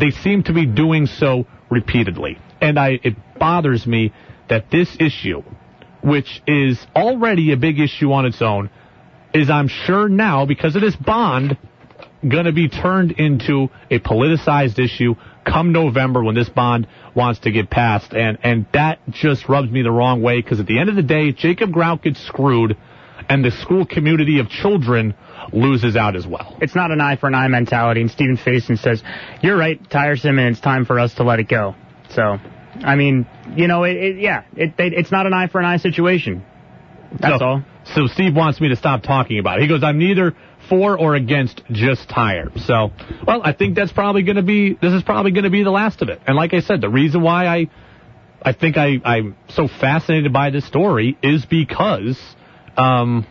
[0.00, 2.38] they seem to be doing so repeatedly.
[2.60, 4.12] And I, it bothers me
[4.48, 5.42] that this issue,
[6.02, 8.70] which is already a big issue on its own,
[9.34, 11.56] is I'm sure now, because of this bond,
[12.26, 17.50] going to be turned into a politicized issue come November when this bond wants to
[17.50, 18.12] get passed.
[18.12, 21.02] And, and that just rubs me the wrong way because at the end of the
[21.02, 22.76] day, Jacob Grout gets screwed
[23.28, 25.14] and the school community of children
[25.52, 26.56] loses out as well.
[26.60, 28.00] It's not an eye for an eye mentality.
[28.00, 29.02] And Stephen Faison says,
[29.42, 31.74] you're right, tiresome, and it's time for us to let it go.
[32.10, 32.38] So,
[32.80, 35.66] I mean, you know, it, it yeah, it, it, it's not an eye for an
[35.66, 36.44] eye situation.
[37.20, 37.62] That's so, all.
[37.94, 39.62] So Steve wants me to stop talking about it.
[39.62, 40.36] He goes, I'm neither
[40.68, 42.52] for or against just tired.
[42.66, 42.90] So,
[43.26, 45.70] well, I think that's probably going to be, this is probably going to be the
[45.70, 46.20] last of it.
[46.26, 47.70] And like I said, the reason why I
[48.40, 52.18] I think I, I'm so fascinated by this story is because
[52.76, 53.26] um,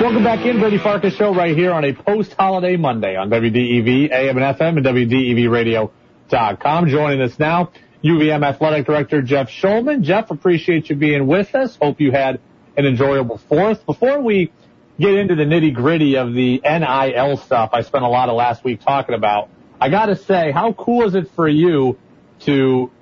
[0.00, 4.38] Welcome back in, Brady Farkas Show right here on a post-holiday Monday on WDEV, AM
[4.38, 6.88] and FM, and WDEVradio.com.
[6.88, 7.72] Joining us now,
[8.04, 10.02] UVM Athletic Director Jeff Schulman.
[10.02, 11.76] Jeff, appreciate you being with us.
[11.82, 12.38] Hope you had
[12.76, 13.84] an enjoyable fourth.
[13.86, 14.52] Before we
[15.00, 18.62] get into the nitty gritty of the NIL stuff I spent a lot of last
[18.62, 19.48] week talking about,
[19.80, 21.98] I gotta say, how cool is it for you
[22.42, 22.92] to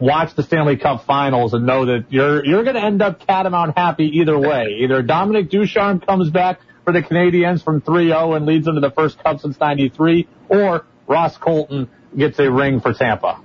[0.00, 3.76] watch the Stanley Cup Finals and know that you're you're going to end up catamount
[3.76, 4.78] happy either way.
[4.80, 8.90] Either Dominic Ducharme comes back for the Canadiens from 3-0 and leads them to the
[8.90, 13.42] first Cup since '93, or Ross Colton gets a ring for Tampa.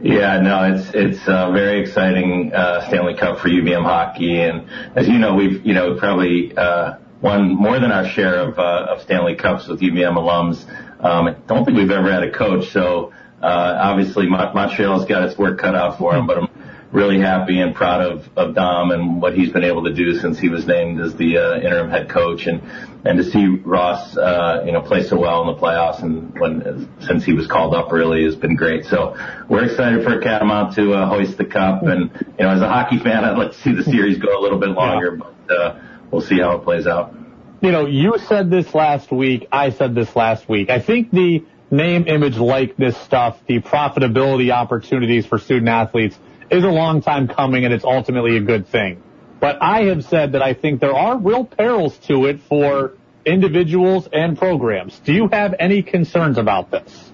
[0.00, 5.08] Yeah, no, it's it's a very exciting uh, Stanley Cup for UVM hockey, and as
[5.08, 9.02] you know, we've you know probably uh, won more than our share of uh, of
[9.02, 10.64] Stanley Cups with UVM alums.
[11.00, 15.38] Um, I don't think we've ever had a coach, so uh, obviously Montreal's got its
[15.38, 16.48] work cut out for him, but I'm
[16.92, 20.38] really happy and proud of of Dom and what he's been able to do since
[20.38, 22.62] he was named as the uh, interim head coach, and
[23.04, 26.88] and to see Ross, uh, you know, play so well in the playoffs and when
[27.00, 28.84] since he was called up really has been great.
[28.86, 29.16] So
[29.48, 32.98] we're excited for Catamount to uh, hoist the cup, and you know, as a hockey
[32.98, 36.22] fan, I'd like to see the series go a little bit longer, but uh, we'll
[36.22, 37.14] see how it plays out.
[37.60, 39.48] You know, you said this last week.
[39.50, 40.70] I said this last week.
[40.70, 46.18] I think the name, image, likeness stuff, the profitability opportunities for student athletes
[46.50, 49.02] is a long time coming and it's ultimately a good thing.
[49.40, 54.08] But I have said that I think there are real perils to it for individuals
[54.12, 54.98] and programs.
[55.00, 57.12] Do you have any concerns about this?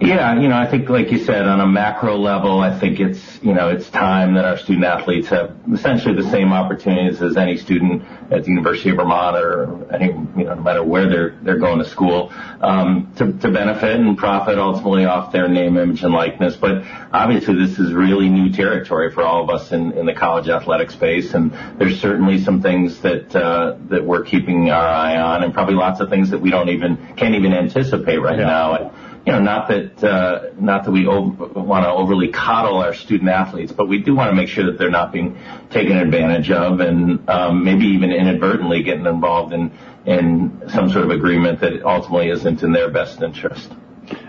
[0.00, 3.20] Yeah, you know, I think like you said, on a macro level, I think it's,
[3.42, 7.56] you know, it's time that our student athletes have essentially the same opportunities as any
[7.56, 11.58] student at the University of Vermont or any, you know, no matter where they're, they're
[11.58, 12.30] going to school,
[12.60, 16.54] um, to, to benefit and profit ultimately off their name, image, and likeness.
[16.54, 20.48] But obviously this is really new territory for all of us in, in the college
[20.48, 21.34] athletic space.
[21.34, 25.74] And there's certainly some things that, uh, that we're keeping our eye on and probably
[25.74, 28.74] lots of things that we don't even, can't even anticipate right now.
[28.74, 33.86] And, not that uh, not that we want to overly coddle our student athletes, but
[33.86, 35.38] we do want to make sure that they're not being
[35.70, 39.72] taken advantage of, and um, maybe even inadvertently getting involved in
[40.06, 43.70] in some sort of agreement that ultimately isn't in their best interest.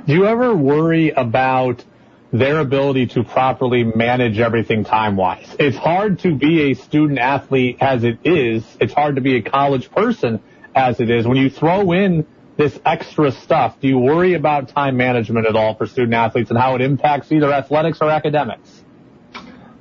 [0.06, 1.84] Do you ever worry about
[2.32, 5.56] their ability to properly manage everything time wise?
[5.58, 8.66] It's hard to be a student athlete as it is.
[8.80, 10.42] It's hard to be a college person
[10.76, 11.26] as it is.
[11.26, 12.28] When you throw in
[12.60, 16.60] this extra stuff, do you worry about time management at all for student athletes and
[16.60, 18.84] how it impacts either athletics or academics?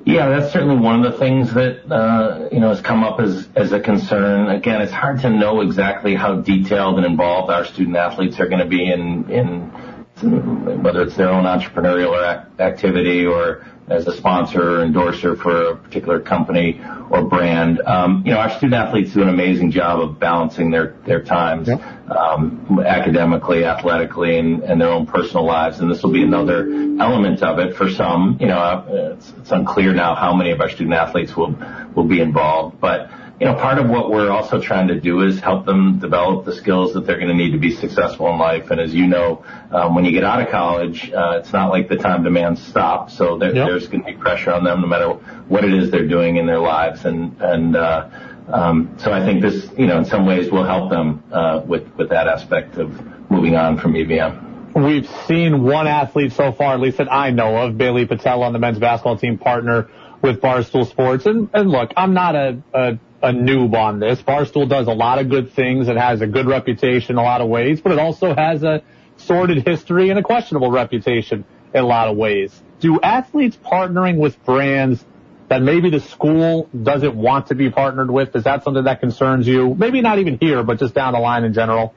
[0.04, 3.48] Yeah, that's certainly one of the things that uh, you know has come up as
[3.56, 4.48] as a concern.
[4.48, 8.60] Again, it's hard to know exactly how detailed and involved our student athletes are going
[8.60, 14.84] to be in in whether it's their own entrepreneurial activity or as a sponsor or
[14.84, 17.80] endorser for a particular company or brand.
[17.80, 21.68] Um, you know, our student athletes do an amazing job of balancing their their times
[21.68, 25.80] um, academically, athletically, and, and their own personal lives.
[25.80, 26.68] And this will be another
[27.00, 28.38] element of it for some.
[28.40, 31.56] You know, uh, it's, it's unclear now how many of our student athletes will
[31.94, 35.38] will be involved, but you know, part of what we're also trying to do is
[35.38, 38.70] help them develop the skills that they're going to need to be successful in life.
[38.70, 41.88] And as you know, um, when you get out of college, uh, it's not like
[41.88, 43.10] the time demands stop.
[43.10, 43.66] So there, Yep.
[43.68, 45.10] there's going to be pressure on them no matter
[45.46, 47.04] what it is they're doing in their lives.
[47.04, 48.08] And, and, uh,
[48.48, 51.86] um, so I think this, you know, in some ways will help them, uh, with,
[51.96, 52.90] with that aspect of
[53.30, 54.74] moving on from UVM.
[54.74, 58.52] We've seen one athlete so far, at least that I know of, Bailey Patella on
[58.52, 59.88] the men's basketball team partner
[60.22, 61.26] with Barstool Sports.
[61.26, 64.20] And, and look, I'm not a, a, a noob on this.
[64.22, 65.88] Barstool does a lot of good things.
[65.88, 68.82] It has a good reputation in a lot of ways, but it also has a
[69.16, 71.44] sordid history and a questionable reputation
[71.74, 72.62] in a lot of ways.
[72.80, 75.04] Do athletes partnering with brands
[75.48, 78.36] that maybe the school doesn't want to be partnered with?
[78.36, 79.74] Is that something that concerns you?
[79.74, 81.94] Maybe not even here, but just down the line in general.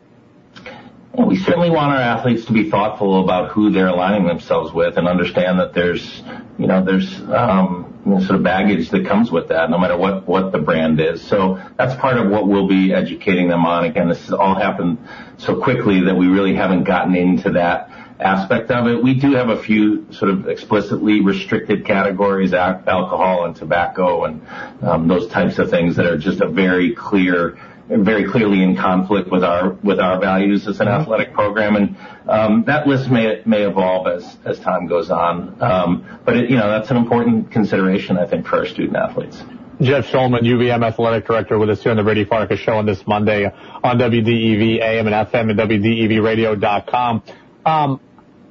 [1.13, 4.97] Well, we certainly want our athletes to be thoughtful about who they're aligning themselves with
[4.97, 6.23] and understand that there's,
[6.57, 9.97] you know, there's um, you know, sort of baggage that comes with that, no matter
[9.97, 11.21] what what the brand is.
[11.21, 13.85] So that's part of what we'll be educating them on.
[13.85, 14.97] Again, this has all happened
[15.37, 17.89] so quickly that we really haven't gotten into that
[18.19, 19.03] aspect of it.
[19.03, 24.41] We do have a few sort of explicitly restricted categories, alcohol and tobacco, and
[24.81, 27.57] um, those types of things that are just a very clear
[27.91, 31.01] very clearly in conflict with our with our values as an mm-hmm.
[31.01, 35.61] athletic program, and um, that list may may evolve as as time goes on.
[35.61, 39.41] Um, but it, you know that's an important consideration, I think, for our student athletes.
[39.81, 43.05] Jeff Schulman, UVM Athletic Director, with us here on the Brady Farkas Show on this
[43.07, 47.23] Monday on WDEV AM and FM and WDEVradio.com.
[47.65, 47.99] Um,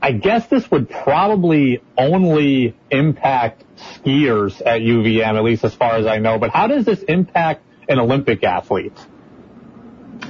[0.03, 6.07] I guess this would probably only impact skiers at UVM, at least as far as
[6.07, 6.39] I know.
[6.39, 8.99] But how does this impact an Olympic athlete?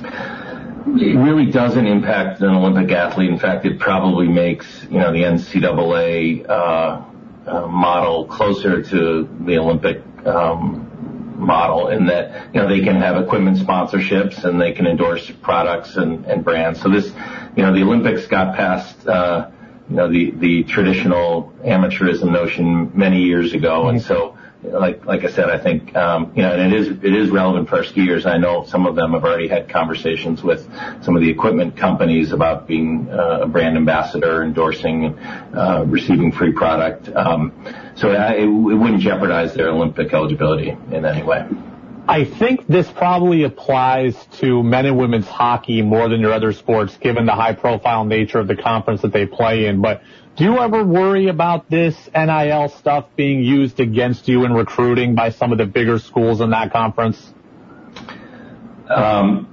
[0.03, 3.31] It really doesn't impact an Olympic athlete.
[3.31, 7.05] In fact, it probably makes you know the NCAA uh,
[7.47, 13.23] uh, model closer to the Olympic um, model in that you know they can have
[13.23, 16.81] equipment sponsorships and they can endorse products and, and brands.
[16.81, 17.13] So this,
[17.57, 19.07] you know, the Olympics got past.
[19.07, 19.51] Uh,
[19.89, 25.31] you know the the traditional amateurism notion many years ago, and so like like I
[25.31, 28.27] said, I think um, you know, and it is it is relevant for skiers.
[28.27, 30.63] I know some of them have already had conversations with
[31.03, 36.53] some of the equipment companies about being uh, a brand ambassador, endorsing, uh, receiving free
[36.53, 37.09] product.
[37.09, 37.53] Um,
[37.97, 41.47] so it, it wouldn't jeopardize their Olympic eligibility in any way.
[42.09, 46.97] I think this probably applies to men and women's hockey more than your other sports,
[46.97, 49.81] given the high profile nature of the conference that they play in.
[49.81, 50.03] But
[50.37, 55.31] do you ever worry about this NIL stuff being used against you in recruiting by
[55.31, 57.33] some of the bigger schools in that conference?
[58.89, 59.49] Um,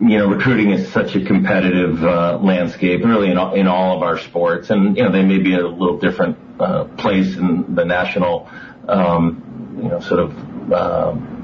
[0.00, 4.02] you know, recruiting is such a competitive uh, landscape, really in all, in all of
[4.02, 7.84] our sports, and you know they may be a little different uh, place in the
[7.84, 8.48] national,
[8.88, 10.72] um, you know, sort of.
[10.72, 11.39] Uh,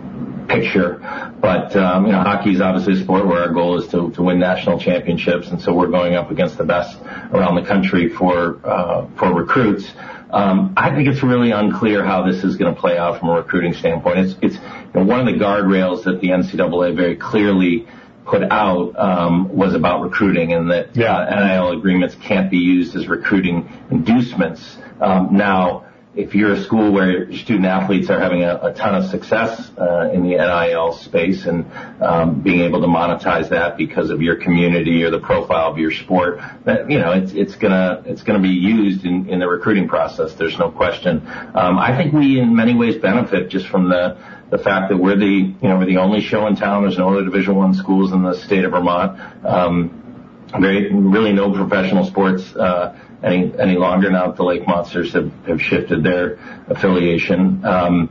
[0.48, 0.98] picture.
[1.40, 4.22] But um, you know, hockey is obviously a sport where our goal is to, to
[4.22, 6.98] win national championships, and so we're going up against the best
[7.32, 9.90] around the country for uh, for recruits.
[10.30, 13.34] Um, I think it's really unclear how this is going to play out from a
[13.34, 14.18] recruiting standpoint.
[14.18, 17.86] It's it's you know, one of the guardrails that the NCAA very clearly
[18.24, 23.06] put out um, was about recruiting, and that uh, NIL agreements can't be used as
[23.06, 24.78] recruiting inducements.
[25.00, 25.85] Um, now
[26.16, 30.10] if you're a school where student athletes are having a, a ton of success uh,
[30.12, 31.70] in the NIL space and
[32.02, 35.92] um, being able to monetize that because of your community or the profile of your
[35.92, 39.88] sport, that you know it's it's gonna it's gonna be used in, in the recruiting
[39.88, 40.32] process.
[40.34, 41.26] There's no question.
[41.54, 44.16] Um, I think we in many ways benefit just from the
[44.50, 46.82] the fact that we're the you know we're the only show in town.
[46.82, 49.20] There's no other Division One schools in the state of Vermont.
[49.44, 50.02] Um,
[50.58, 52.54] very really no professional sports.
[52.54, 56.38] Uh, any any longer now that the Lake Monsters have, have shifted their
[56.68, 57.64] affiliation.
[57.64, 58.10] Um,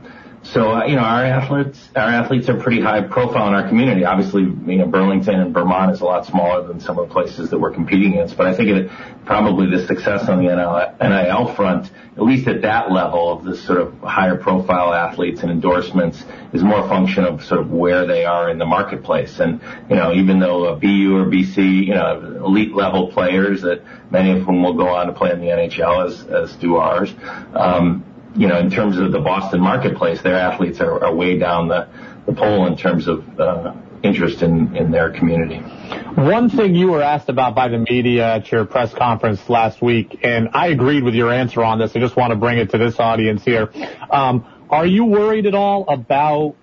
[0.52, 4.04] So uh, you know our athletes our athletes are pretty high profile in our community.
[4.04, 7.50] Obviously, you know Burlington and Vermont is a lot smaller than some of the places
[7.50, 8.36] that we're competing against.
[8.36, 8.90] But I think it
[9.24, 13.80] probably the success on the NIL front, at least at that level of the sort
[13.80, 18.24] of higher profile athletes and endorsements, is more a function of sort of where they
[18.24, 19.40] are in the marketplace.
[19.40, 23.82] And you know even though a BU or BC, you know elite level players that
[24.12, 27.12] many of whom will go on to play in the NHL as as do ours.
[27.52, 28.04] Um,
[28.36, 31.88] you know, in terms of the Boston marketplace, their athletes are, are way down the,
[32.26, 35.58] the pole in terms of uh, interest in, in their community.
[35.58, 40.20] One thing you were asked about by the media at your press conference last week,
[40.22, 41.96] and I agreed with your answer on this.
[41.96, 43.70] I just want to bring it to this audience here.
[44.10, 46.56] Um, are you worried at all about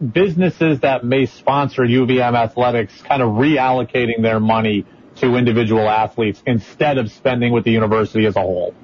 [0.00, 4.86] businesses that may sponsor UVM athletics kind of reallocating their money
[5.16, 8.74] to individual athletes instead of spending with the university as a whole?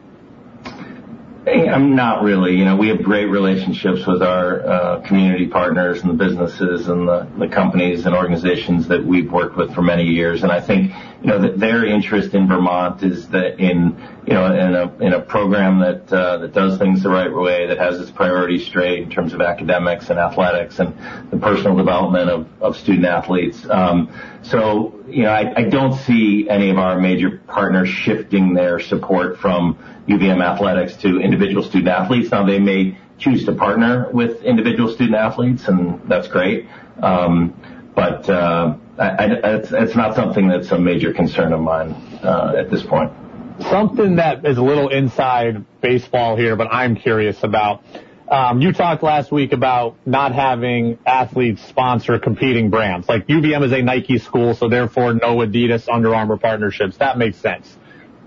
[1.47, 2.57] I'm not really.
[2.57, 7.07] You know, we have great relationships with our uh, community partners and the businesses and
[7.07, 10.43] the, the companies and organizations that we've worked with for many years.
[10.43, 10.91] And I think,
[11.27, 15.20] you know, their interest in Vermont is that in, you know, in a in a
[15.20, 19.11] program that uh, that does things the right way, that has its priorities straight in
[19.11, 20.97] terms of academics and athletics and
[21.33, 23.66] the personal development of of student athletes.
[23.68, 24.09] Um,
[24.43, 29.39] so, you know, I, I don't see any of our major partners shifting their support
[29.39, 32.31] from UVM athletics to individual student athletes.
[32.31, 36.68] Now they may choose to partner with individual student athletes, and that's great.
[37.03, 41.93] Um, but uh, it's, not something that's a major concern of mine
[42.23, 43.13] uh, at this point.
[43.61, 47.83] Something that is a little inside baseball here, but I'm curious about.
[48.29, 53.09] Um, you talked last week about not having athletes sponsor competing brands.
[53.09, 56.97] Like UVM is a Nike school, so therefore no Adidas, Under Armour partnerships.
[56.97, 57.73] That makes sense.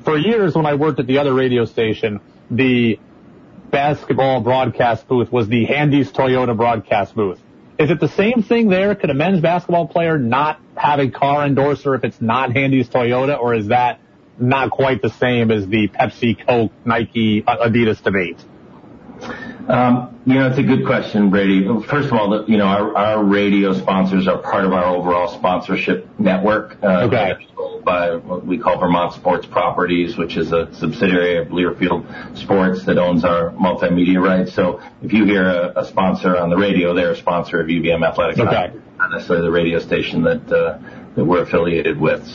[0.05, 2.97] For years, when I worked at the other radio station, the
[3.69, 7.39] basketball broadcast booth was the Handy's Toyota broadcast booth.
[7.79, 8.93] Is it the same thing there?
[8.93, 13.39] Could a men's basketball player not have a car endorser if it's not Handy's Toyota,
[13.39, 14.01] or is that
[14.37, 18.37] not quite the same as the Pepsi, Coke, Nike, Adidas debate?
[19.67, 21.67] Um, you know, it's a good question, Brady.
[21.87, 25.27] First of all, the, you know, our, our radio sponsors are part of our overall
[25.37, 26.77] sponsorship network.
[26.83, 27.45] Uh, Okay.
[27.83, 32.97] By what we call Vermont Sports Properties, which is a subsidiary of Learfield Sports that
[32.97, 34.53] owns our multimedia rights.
[34.53, 38.05] So if you hear a, a sponsor on the radio, they're a sponsor of UVM
[38.05, 38.73] Athletics, Okay.
[38.97, 40.77] not necessarily the radio station that uh,
[41.15, 42.27] that we're affiliated with.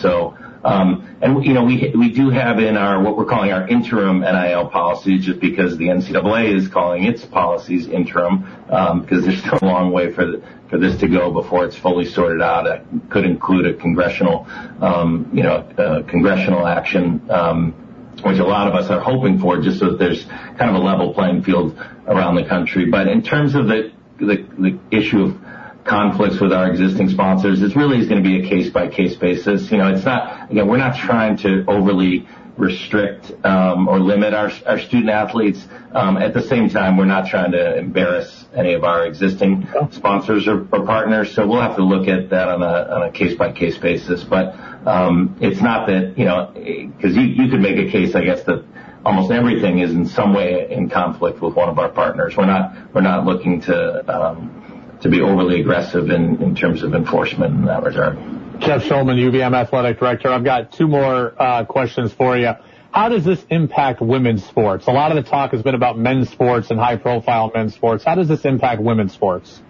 [0.65, 4.21] Um, and you know, we we do have in our what we're calling our interim
[4.21, 9.59] NIL policy, just because the NCAA is calling its policies interim, um, because there's still
[9.61, 12.67] a long way for for this to go before it's fully sorted out.
[12.67, 14.47] It could include a congressional,
[14.81, 17.31] um, you know, congressional action.
[17.31, 17.75] Um,
[18.23, 20.79] which a lot of us are hoping for, just so that there's kind of a
[20.79, 22.87] level playing field around the country.
[22.87, 25.44] But in terms of the the, the issue of
[25.85, 29.17] conflicts with our existing sponsors, it really is going to be a case by case
[29.17, 29.71] basis.
[29.71, 32.27] You know, it's not again, we're not trying to overly
[32.57, 35.67] restrict um, or limit our our student athletes.
[35.93, 40.49] Um, at the same time, we're not trying to embarrass any of our existing sponsors
[40.49, 41.35] or, partners.
[41.35, 44.25] So we'll have to look at that on a on a case by case basis.
[44.25, 44.55] But
[44.87, 48.43] um, it's not that you know because you you could make a case, I guess
[48.45, 48.65] that
[49.05, 52.37] almost everything is in some way in conflict with one of our partners.
[52.37, 54.64] We're not we're not looking to um,
[55.01, 58.17] to be overly aggressive in, in terms of enforcement in that regard.
[58.61, 60.29] Jeff Schulman, UVM Athletic Director.
[60.29, 62.53] I've got two more uh, questions for you.
[62.93, 64.87] How does this impact women's sports?
[64.87, 68.05] A lot of the talk has been about men's sports and high profile men's sports.
[68.05, 69.61] How does this impact women's sports?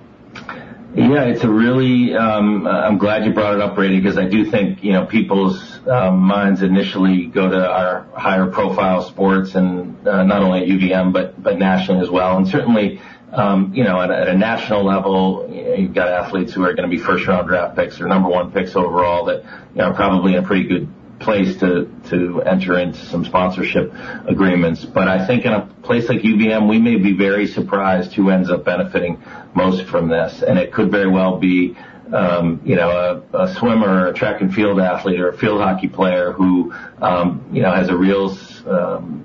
[0.95, 2.14] Yeah, it's a really.
[2.14, 5.81] Um, I'm glad you brought it up, Brady, because I do think you know people's
[5.89, 11.12] um, minds initially go to our higher profile sports, and uh, not only at UVM
[11.12, 13.01] but but nationally as well, and certainly.
[13.33, 16.89] Um, you know, at a, at a national level, you've got athletes who are going
[16.89, 19.95] to be first round draft picks or number one picks overall that you know, are
[19.95, 23.93] probably in a pretty good place to enter into some sponsorship
[24.27, 24.85] agreements.
[24.85, 28.51] But I think in a place like UVM, we may be very surprised who ends
[28.51, 29.22] up benefiting
[29.55, 31.77] most from this, and it could very well be.
[32.12, 35.89] Um, you know, a, swimmer, or a track and field athlete, or a field hockey
[35.89, 38.37] player who, um, you know, has a real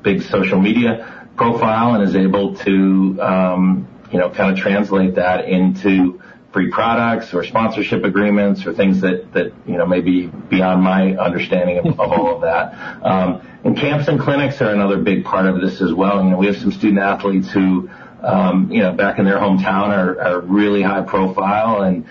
[0.02, 5.46] big social media profile and is able to, um, you know, kind of translate that
[5.46, 6.22] into
[6.52, 11.78] free products or sponsorship agreements or things that, that, you know, maybe beyond my understanding
[11.78, 12.74] of, all of that.
[13.06, 16.22] Um, and camps and clinics are another big part of this as well.
[16.22, 17.90] You know, we have some student athletes who,
[18.22, 22.06] um, you know, back in their hometown are, really high profile and,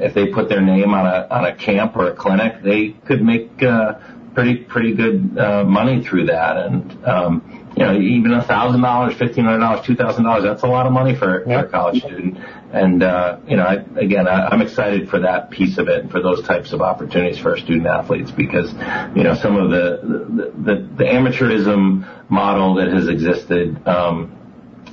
[0.00, 3.22] if they put their name on a, on a camp or a clinic, they could
[3.22, 3.94] make, uh,
[4.34, 6.56] pretty, pretty good, uh, money through that.
[6.56, 10.66] And, you know, even a thousand dollars, fifteen hundred dollars, two thousand dollars, that's a
[10.66, 12.38] lot of money for, for a college student.
[12.72, 16.10] And, uh, you know, I, again, I, I'm excited for that piece of it and
[16.10, 18.72] for those types of opportunities for our student athletes because,
[19.16, 24.36] you know, some of the, the, the, the amateurism model that has existed, um,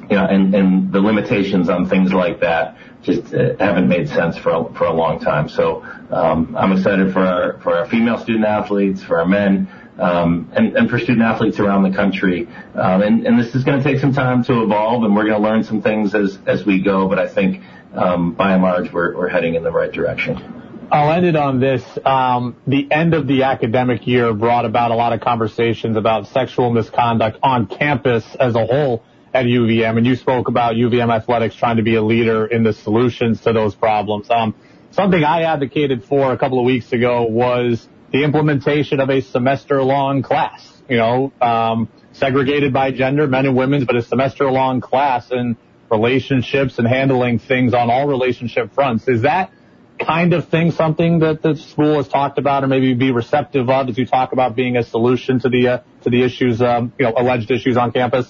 [0.10, 4.38] you know, and, and the limitations on things like that just uh, haven't made sense
[4.38, 5.48] for a, for a long time.
[5.50, 9.68] So, um, I'm excited for our, for our female student athletes, for our men,
[10.00, 12.48] um, and, and for student athletes around the country.
[12.76, 15.42] Um, and, and this is going to take some time to evolve, and we're going
[15.42, 17.08] to learn some things as as we go.
[17.08, 20.58] But I think, um, by and large, we're we're heading in the right direction.
[20.90, 21.84] I'll end it on this.
[22.06, 26.72] Um, the end of the academic year brought about a lot of conversations about sexual
[26.72, 31.76] misconduct on campus as a whole at UVM, and you spoke about UVM athletics trying
[31.76, 34.30] to be a leader in the solutions to those problems.
[34.30, 34.56] Um,
[34.92, 37.86] something I advocated for a couple of weeks ago was
[38.18, 40.74] the implementation of a semester-long class.
[40.90, 45.58] You know, um, segregated by gender, men and women's, but a semester-long class in
[45.92, 49.08] relationships and handling things on all relationship fronts.
[49.08, 49.52] Is that
[50.00, 53.90] kind of thing something that the school has talked about or maybe be receptive of
[53.90, 57.06] as you talk about being a solution to the uh, to the issues, um, you
[57.06, 58.28] know, alleged issues on campus?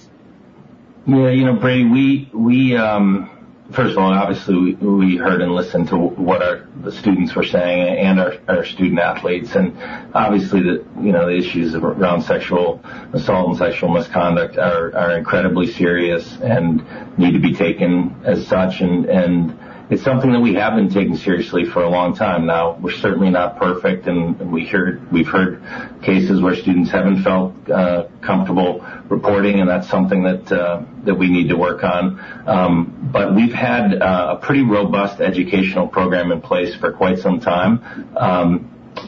[1.06, 3.30] Yeah, you know, Brady, we we um,
[3.72, 7.44] first of all, obviously, we, we heard and listened to what our the students were
[7.44, 9.78] saying and our, our student athletes, and
[10.14, 12.82] obviously, the you know the issues around sexual
[13.14, 16.84] assault and sexual misconduct are are incredibly serious and
[17.18, 19.58] need to be taken as such, and and
[19.90, 22.78] it's something that we have been taking seriously for a long time now.
[22.78, 25.62] We're certainly not perfect, and we've heard
[26.04, 30.84] cases where students haven't felt uh, comfortable reporting, and that's something that uh,
[31.16, 32.20] we need to work on.
[32.46, 37.40] Um, but we've had uh, a pretty robust educational program in place for quite some
[37.40, 37.82] time.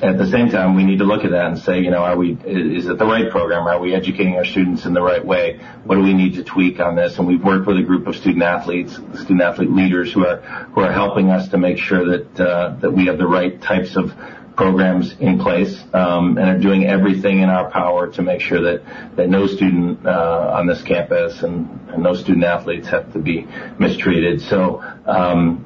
[0.01, 2.15] At the same time, we need to look at that and say, you know, are
[2.15, 3.67] we, is it the right program?
[3.67, 5.59] Are we educating our students in the right way?
[5.83, 7.17] What do we need to tweak on this?
[7.17, 10.37] And we've worked with a group of student athletes, student athlete leaders who are,
[10.73, 13.97] who are helping us to make sure that, uh, that we have the right types
[13.97, 14.13] of
[14.55, 19.15] programs in place, um, and are doing everything in our power to make sure that,
[19.15, 23.47] that no student, uh, on this campus and, and no student athletes have to be
[23.79, 24.41] mistreated.
[24.41, 25.65] So, um,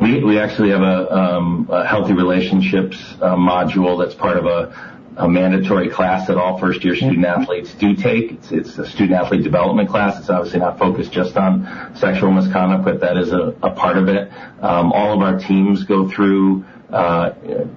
[0.00, 5.00] we, we actually have a, um, a healthy relationships uh, module that's part of a,
[5.16, 8.32] a mandatory class that all first year student athletes do take.
[8.32, 10.18] It's, it's a student athlete development class.
[10.18, 14.08] It's obviously not focused just on sexual misconduct, but that is a, a part of
[14.08, 14.30] it.
[14.62, 16.64] Um, all of our teams go through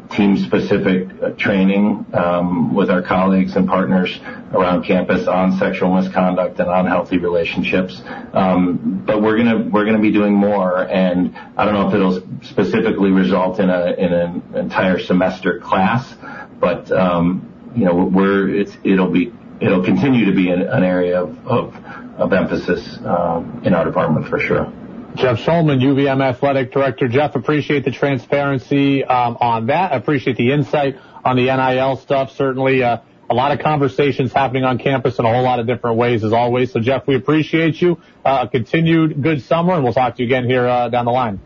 [0.09, 4.19] team-specific uh, training um, with our colleagues and partners
[4.51, 8.01] around campus on sexual misconduct and on healthy relationships.
[8.33, 12.43] Um, but we're gonna we're gonna be doing more, and I don't know if it'll
[12.43, 16.15] specifically result in a in an entire semester class,
[16.59, 21.47] but um, you know we're it's it'll be it'll continue to be an, area of,
[21.47, 21.75] of,
[22.17, 24.71] of emphasis in our department for sure.
[25.15, 27.07] Jeff Schulman, UVM Athletic Director.
[27.07, 29.93] Jeff, appreciate the transparency um, on that.
[29.93, 32.31] Appreciate the insight on the NIL stuff.
[32.31, 32.97] Certainly uh,
[33.29, 36.33] a lot of conversations happening on campus in a whole lot of different ways as
[36.33, 36.71] always.
[36.71, 38.01] So, Jeff, we appreciate you.
[38.25, 41.39] Uh, continued good summer, and we'll talk to you again here uh, down the line.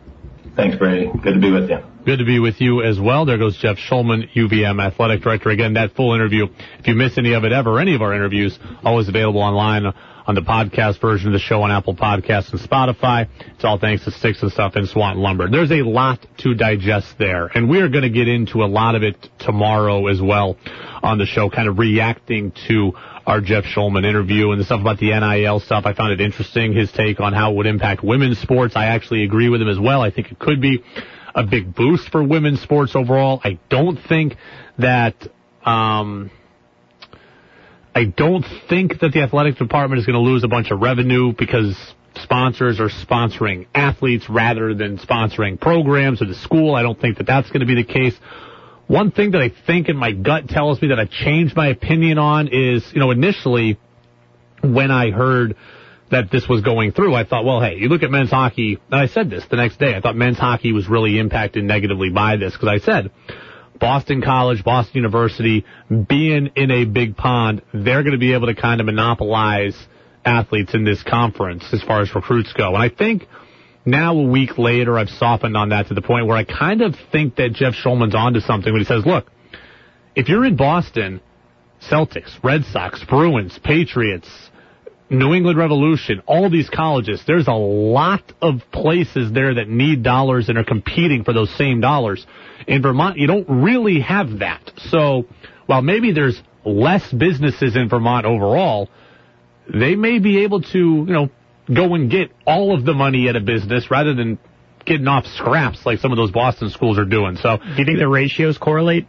[0.56, 1.12] Thanks, Brady.
[1.22, 1.80] Good to be with you.
[2.06, 3.26] Good to be with you as well.
[3.26, 5.50] There goes Jeff Schulman, UVM Athletic Director.
[5.50, 6.48] Again, that full interview,
[6.80, 9.94] if you miss any of it ever, any of our interviews, always available online
[10.28, 13.28] on the podcast version of the show on Apple Podcasts and Spotify.
[13.56, 15.50] It's all thanks to Sticks and Stuff and Swanton Lumber.
[15.50, 18.96] There's a lot to digest there, and we are going to get into a lot
[18.96, 20.58] of it tomorrow as well
[21.02, 22.92] on the show, kind of reacting to
[23.26, 25.86] our Jeff Schulman interview and the stuff about the NIL stuff.
[25.86, 28.76] I found it interesting, his take on how it would impact women's sports.
[28.76, 30.02] I actually agree with him as well.
[30.02, 30.84] I think it could be
[31.36, 33.40] a big boost for women's sports overall.
[33.44, 34.36] I don't think
[34.78, 35.16] that,
[35.64, 36.32] um,
[37.98, 41.34] I don't think that the athletic department is going to lose a bunch of revenue
[41.36, 41.76] because
[42.22, 46.76] sponsors are sponsoring athletes rather than sponsoring programs or the school.
[46.76, 48.14] I don't think that that's going to be the case.
[48.86, 52.20] One thing that I think in my gut tells me that I've changed my opinion
[52.20, 53.80] on is, you know, initially
[54.62, 55.56] when I heard
[56.12, 59.02] that this was going through, I thought, well, hey, you look at men's hockey, and
[59.02, 62.38] I said this the next day, I thought men's hockey was really impacted negatively by
[62.38, 63.12] this because I said,
[63.80, 68.56] Boston College, Boston University, being in a big pond, they're going to be able to
[68.56, 69.76] kind of monopolize
[70.26, 72.76] athletes in this conference as far as recruits go.
[72.76, 73.24] And I think
[73.86, 76.96] now a week later, I've softened on that to the point where I kind of
[77.12, 79.32] think that Jeff Schulman's onto something when he says, look,
[80.16, 81.22] if you're in Boston,
[81.90, 84.28] Celtics, Red Sox, Bruins, Patriots,
[85.10, 90.50] New England Revolution, all these colleges, there's a lot of places there that need dollars
[90.50, 92.26] and are competing for those same dollars.
[92.68, 94.72] In Vermont, you don't really have that.
[94.90, 95.26] So
[95.66, 98.90] while maybe there's less businesses in Vermont overall,
[99.74, 101.30] they may be able to, you know,
[101.74, 104.40] go and get all of the money at a business rather than
[104.86, 107.36] getting off scraps like some of those Boston schools are doing.
[107.36, 109.06] So, do you think the ratios correlate?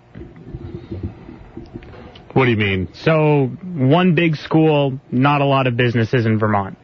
[2.32, 2.88] What do you mean?
[2.94, 6.78] So, one big school, not a lot of businesses in Vermont.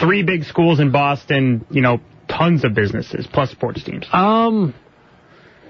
[0.00, 4.06] Three big schools in Boston, you know, tons of businesses plus sports teams.
[4.12, 4.74] Um,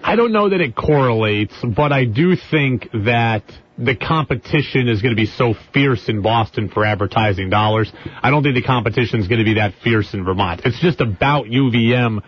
[0.03, 3.43] I don't know that it correlates, but I do think that
[3.77, 7.93] the competition is going to be so fierce in Boston for advertising dollars.
[8.23, 10.63] I don't think the competition is going to be that fierce in Vermont.
[10.65, 12.23] It's just about UVM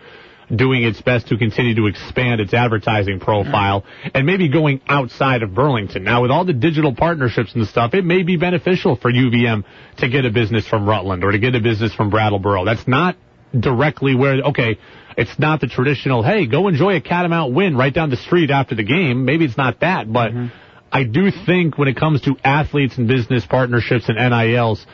[0.53, 3.83] doing its best to continue to expand its advertising profile
[4.13, 6.03] and maybe going outside of Burlington.
[6.03, 9.63] Now, with all the digital partnerships and stuff, it may be beneficial for UVM
[9.97, 12.65] to get a business from Rutland or to get a business from Brattleboro.
[12.65, 13.17] That's not
[13.57, 14.77] directly where, okay,
[15.17, 18.75] it's not the traditional, hey, go enjoy a Catamount win right down the street after
[18.75, 19.25] the game.
[19.25, 20.47] Maybe it's not that, but mm-hmm.
[20.91, 24.85] I do think when it comes to athletes and business partnerships and NILs,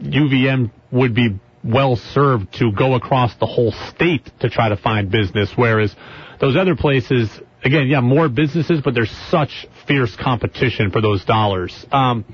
[0.00, 5.10] UVM would be well served to go across the whole state to try to find
[5.10, 5.94] business, whereas
[6.40, 7.30] those other places,
[7.64, 11.86] again, yeah, more businesses, but there's such fierce competition for those dollars.
[11.92, 12.24] Um,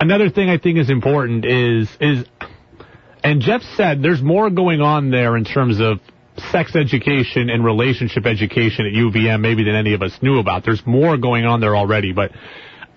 [0.00, 2.24] another thing I think is important is is
[3.24, 6.00] and Jeff said there's more going on there in terms of
[6.50, 10.64] sex education and relationship education at UVM maybe than any of us knew about.
[10.64, 12.32] There's more going on there already, but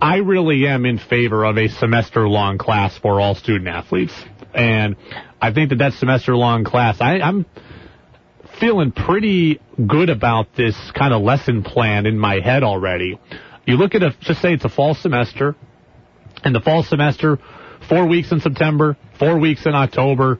[0.01, 4.13] I really am in favor of a semester long class for all student athletes.
[4.53, 4.95] And
[5.41, 7.45] I think that that semester long class, I, I'm
[8.59, 13.19] feeling pretty good about this kind of lesson plan in my head already.
[13.65, 15.55] You look at a, just say it's a fall semester,
[16.43, 17.39] and the fall semester,
[17.89, 20.39] four weeks in September, four weeks in October,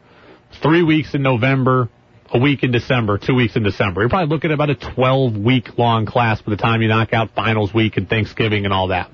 [0.62, 1.89] three weeks in November,
[2.34, 4.01] a week in December, two weeks in December.
[4.01, 7.13] You're probably looking at about a 12 week long class by the time you knock
[7.13, 9.11] out finals week and Thanksgiving and all that.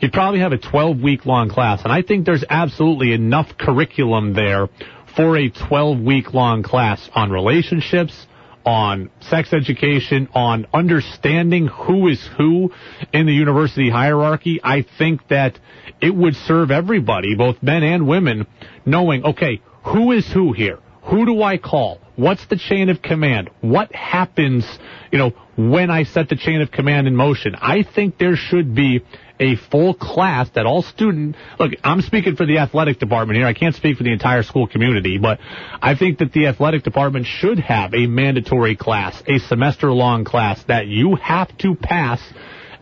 [0.00, 1.82] You'd probably have a 12 week long class.
[1.82, 4.68] And I think there's absolutely enough curriculum there
[5.16, 8.26] for a 12 week long class on relationships,
[8.64, 12.72] on sex education, on understanding who is who
[13.12, 14.60] in the university hierarchy.
[14.62, 15.58] I think that
[16.00, 18.46] it would serve everybody, both men and women,
[18.84, 20.78] knowing, okay, who is who here?
[21.04, 22.00] Who do I call?
[22.16, 23.50] What's the chain of command?
[23.60, 24.66] What happens,
[25.12, 27.54] you know, when I set the chain of command in motion?
[27.54, 29.04] I think there should be
[29.38, 33.52] a full class that all student look i'm speaking for the athletic department here i
[33.52, 35.38] can't speak for the entire school community but
[35.82, 40.62] i think that the athletic department should have a mandatory class a semester long class
[40.68, 42.18] that you have to pass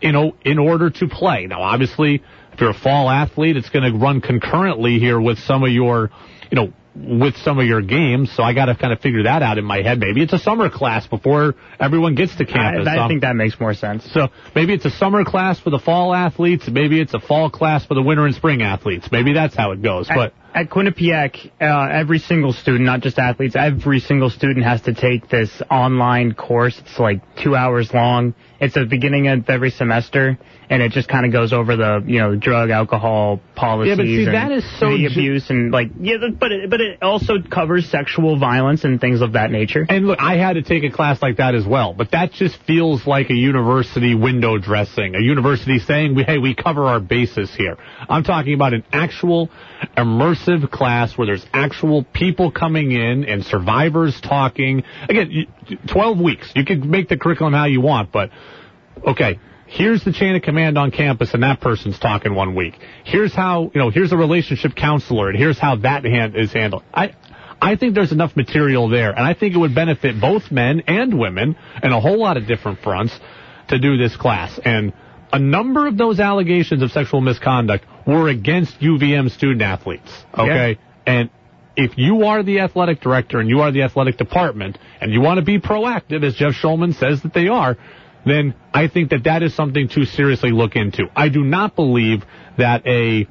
[0.00, 2.22] you know in order to play now obviously
[2.52, 6.10] if you're a fall athlete it's going to run concurrently here with some of your
[6.52, 9.42] you know with some of your games, so I got to kind of figure that
[9.42, 9.98] out in my head.
[9.98, 12.86] Maybe it's a summer class before everyone gets to campus.
[12.86, 14.04] I, I think that makes more sense.
[14.12, 16.68] So maybe it's a summer class for the fall athletes.
[16.70, 19.08] Maybe it's a fall class for the winter and spring athletes.
[19.10, 20.08] Maybe that's how it goes.
[20.08, 24.82] At, but at Quinnipiac, uh, every single student, not just athletes, every single student has
[24.82, 26.78] to take this online course.
[26.78, 28.34] It's like two hours long.
[28.64, 30.38] It's the beginning of every semester,
[30.70, 33.90] and it just kind of goes over the you know drug, alcohol policies.
[33.90, 36.80] Yeah, but see, and that is so the abuse and like yeah, but it, but
[36.80, 39.84] it also covers sexual violence and things of that nature.
[39.86, 42.56] And look, I had to take a class like that as well, but that just
[42.66, 47.76] feels like a university window dressing, a university saying, "Hey, we cover our bases here."
[48.08, 49.50] I'm talking about an actual
[49.94, 54.84] immersive class where there's actual people coming in and survivors talking.
[55.06, 55.46] Again,
[55.86, 56.50] 12 weeks.
[56.54, 58.30] You can make the curriculum how you want, but
[59.06, 62.74] okay, here's the chain of command on campus and that person's talking one week.
[63.04, 66.84] Here's how, you know, here's a relationship counselor and here's how that hand is handled.
[66.92, 67.14] I,
[67.60, 71.18] I think there's enough material there and I think it would benefit both men and
[71.18, 73.18] women and a whole lot of different fronts
[73.68, 74.58] to do this class.
[74.64, 74.92] And
[75.32, 80.10] a number of those allegations of sexual misconduct were against UVM student athletes.
[80.38, 80.78] Okay.
[81.06, 81.30] And
[81.76, 85.38] if you are the athletic director and you are the athletic department and you want
[85.38, 87.76] to be proactive, as Jeff Schulman says that they are,
[88.26, 91.06] then I think that that is something to seriously look into.
[91.14, 92.24] I do not believe
[92.58, 93.26] that a,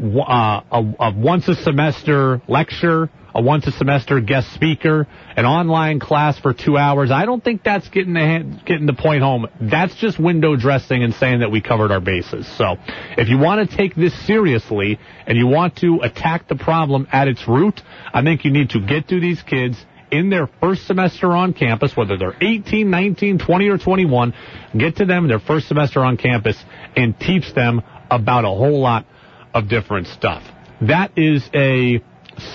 [0.00, 5.98] uh, a, a once a semester lecture, a once a semester guest speaker, an online
[5.98, 9.46] class for two hours, I don't think that's getting the, getting the point home.
[9.60, 12.46] That's just window dressing and saying that we covered our bases.
[12.56, 12.76] So
[13.18, 17.28] if you want to take this seriously and you want to attack the problem at
[17.28, 17.80] its root,
[18.12, 19.84] I think you need to get to these kids
[20.14, 24.32] in their first semester on campus, whether they're 18, 19, 20, or 21,
[24.78, 26.56] get to them their first semester on campus
[26.96, 29.06] and teach them about a whole lot
[29.52, 30.44] of different stuff.
[30.82, 32.00] That is a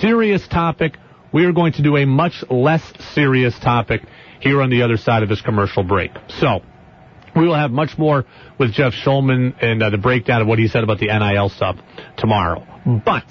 [0.00, 0.96] serious topic.
[1.32, 2.82] We are going to do a much less
[3.12, 4.02] serious topic
[4.40, 6.12] here on the other side of this commercial break.
[6.28, 6.60] So,
[7.36, 8.24] we will have much more
[8.58, 11.76] with Jeff Schulman and uh, the breakdown of what he said about the NIL stuff
[12.16, 12.66] tomorrow.
[13.04, 13.30] But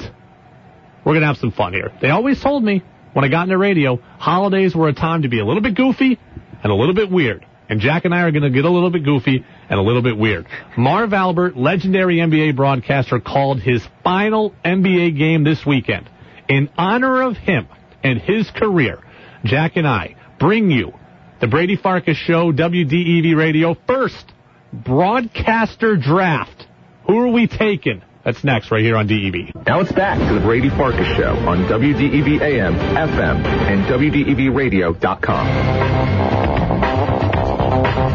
[1.04, 1.92] we're going to have some fun here.
[2.00, 5.40] They always told me when I got into radio, holidays were a time to be
[5.40, 6.20] a little bit goofy
[6.64, 7.46] and a little bit weird.
[7.70, 10.02] And Jack and I are going to get a little bit goofy and a little
[10.02, 10.48] bit weird.
[10.76, 16.10] Marv Albert, legendary NBA broadcaster, called his final NBA game this weekend.
[16.48, 17.68] In honor of him
[18.04, 19.00] and his career,
[19.44, 20.94] Jack and I bring you
[21.42, 24.26] the Brady Farkas Show, WDEV Radio, first
[24.74, 26.66] broadcaster draft.
[27.06, 28.02] Who are we taking?
[28.30, 29.66] That's next, right here on DEV.
[29.66, 35.48] Now it's back to the Brady Farkas Show on WDEV AM, FM, and WDEVradio.com.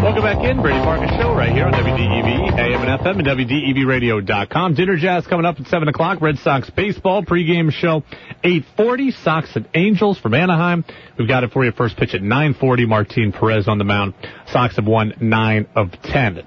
[0.04, 4.74] Welcome back in, Brady Farkas Show, right here on WDEV, AM and FM, and WDEVradio.com.
[4.74, 6.20] Dinner Jazz coming up at 7 o'clock.
[6.20, 8.04] Red Sox baseball pregame show
[8.44, 9.10] 840.
[9.10, 10.84] Sox and Angels from Anaheim.
[11.18, 12.86] We've got it for you first pitch at 940.
[12.86, 14.14] Martin Perez on the mound.
[14.46, 16.46] Sox have won 9 of 10.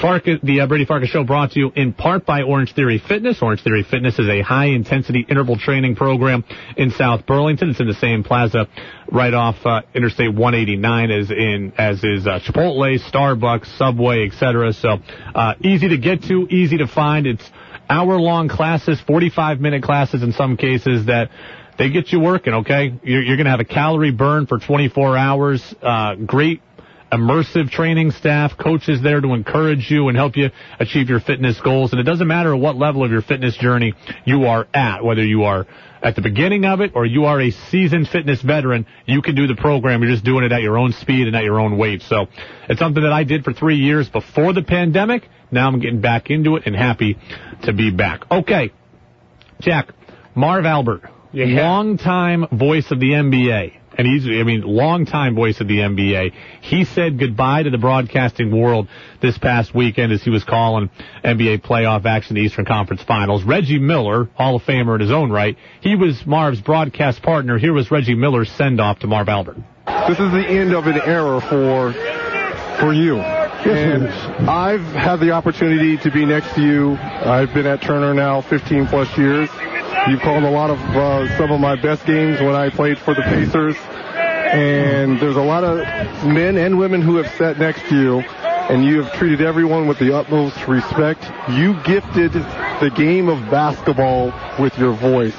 [0.00, 3.40] Farkas, the uh, Brady Farkas Show brought to you in part by Orange Theory Fitness.
[3.40, 6.44] Orange Theory Fitness is a high-intensity interval training program
[6.76, 7.70] in South Burlington.
[7.70, 8.66] It's in the same plaza
[9.10, 14.72] right off uh, Interstate 189 as in as is uh, Chipotle, Starbucks, Subway, etc.
[14.72, 14.98] So
[15.34, 17.26] uh, easy to get to, easy to find.
[17.26, 17.48] It's
[17.88, 21.30] hour-long classes, 45-minute classes in some cases that
[21.78, 22.54] they get you working.
[22.54, 25.74] Okay, you're, you're going to have a calorie burn for 24 hours.
[25.82, 26.62] Uh, great
[27.16, 30.50] immersive training staff, coaches there to encourage you and help you
[30.80, 31.92] achieve your fitness goals.
[31.92, 33.94] And it doesn't matter what level of your fitness journey
[34.24, 35.66] you are at, whether you are
[36.02, 39.46] at the beginning of it or you are a seasoned fitness veteran, you can do
[39.46, 40.02] the program.
[40.02, 42.02] You're just doing it at your own speed and at your own weight.
[42.02, 42.26] So
[42.68, 45.28] it's something that I did for three years before the pandemic.
[45.50, 47.16] Now I'm getting back into it and happy
[47.62, 48.30] to be back.
[48.30, 48.72] Okay.
[49.60, 49.92] Jack,
[50.34, 51.02] Marv Albert,
[51.32, 51.46] yeah.
[51.46, 53.80] longtime voice of the NBA.
[53.96, 56.32] And he's, I mean, longtime voice of the NBA.
[56.62, 58.88] He said goodbye to the broadcasting world
[59.20, 60.90] this past weekend as he was calling
[61.24, 63.44] NBA playoff action, the Eastern Conference Finals.
[63.44, 67.58] Reggie Miller, Hall of Famer in his own right, he was Marv's broadcast partner.
[67.58, 69.56] Here was Reggie Miller's send off to Marv Albert.
[70.08, 71.92] This is the end of an era for
[72.78, 73.16] for you.
[73.16, 74.08] And
[74.48, 76.96] I've had the opportunity to be next to you.
[76.96, 79.48] I've been at Turner now 15 plus years.
[80.06, 83.14] You've called a lot of uh, some of my best games when I played for
[83.14, 83.74] the Pacers.
[83.76, 85.78] And there's a lot of
[86.26, 89.98] men and women who have sat next to you, and you have treated everyone with
[89.98, 91.24] the utmost respect.
[91.48, 94.26] You gifted the game of basketball
[94.60, 95.34] with your voice.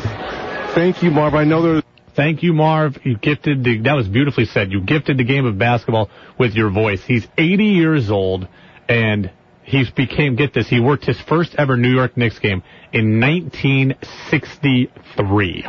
[0.73, 1.35] Thank you, Marv.
[1.35, 1.83] I know there's
[2.15, 2.97] Thank you, Marv.
[3.03, 4.71] You gifted the, that was beautifully said.
[4.71, 6.09] You gifted the game of basketball
[6.39, 7.03] with your voice.
[7.03, 8.47] He's 80 years old
[8.87, 9.29] and
[9.63, 12.63] he became, get this, he worked his first ever New York Knicks game
[12.95, 15.65] in 1963.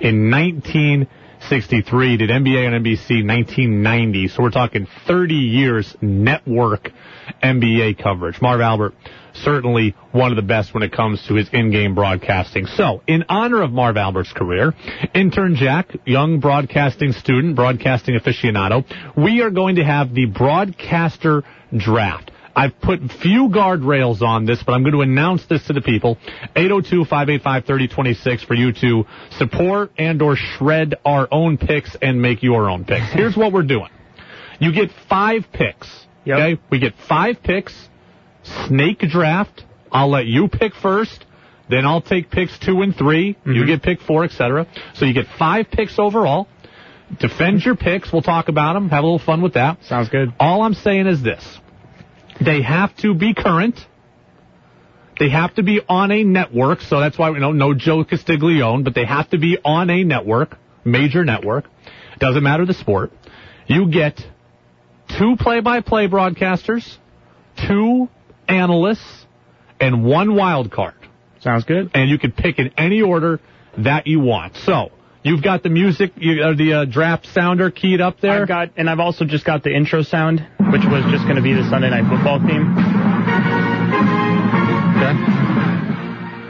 [0.00, 4.28] In 1963, did NBA on NBC 1990.
[4.28, 6.90] So we're talking 30 years network
[7.42, 8.42] NBA coverage.
[8.42, 8.92] Marv Albert
[9.32, 12.66] certainly one of the best when it comes to his in-game broadcasting.
[12.66, 14.74] So, in honor of Marv Albert's career,
[15.14, 18.84] intern Jack, young broadcasting student, broadcasting aficionado,
[19.16, 21.44] we are going to have the broadcaster
[21.76, 22.32] draft.
[22.58, 26.18] I've put few guardrails on this, but I'm going to announce this to the people.
[26.56, 29.04] 802-585-3026 for you to
[29.38, 33.12] support and or shred our own picks and make your own picks.
[33.12, 33.90] Here's what we're doing.
[34.58, 35.88] You get five picks.
[36.24, 36.36] Yep.
[36.36, 36.60] Okay?
[36.68, 37.72] We get five picks
[38.66, 39.62] snake draft.
[39.92, 41.26] I'll let you pick first.
[41.70, 43.52] Then I'll take picks two and 3 mm-hmm.
[43.52, 44.66] You get pick four, etc.
[44.94, 46.48] So you get five picks overall.
[47.20, 48.12] Defend your picks.
[48.12, 48.88] We'll talk about them.
[48.88, 49.84] Have a little fun with that.
[49.84, 50.32] Sounds good.
[50.40, 51.60] All I'm saying is this.
[52.44, 53.78] They have to be current.
[55.18, 56.80] They have to be on a network.
[56.82, 60.04] So that's why we know no Joe Castiglione, but they have to be on a
[60.04, 61.64] network, major network.
[62.18, 63.12] Doesn't matter the sport.
[63.66, 64.20] You get
[65.18, 66.96] two play-by-play broadcasters,
[67.66, 68.08] two
[68.48, 69.26] analysts,
[69.80, 70.94] and one wild card.
[71.40, 71.90] Sounds good.
[71.94, 73.40] And you can pick in any order
[73.78, 74.56] that you want.
[74.56, 74.90] So,
[75.22, 78.42] you've got the music, you, uh, the uh, draft sounder keyed up there.
[78.42, 80.40] I've got, and I've also just got the intro sound,
[80.72, 82.72] which was just going to be the Sunday Night Football theme.
[84.98, 85.48] Okay.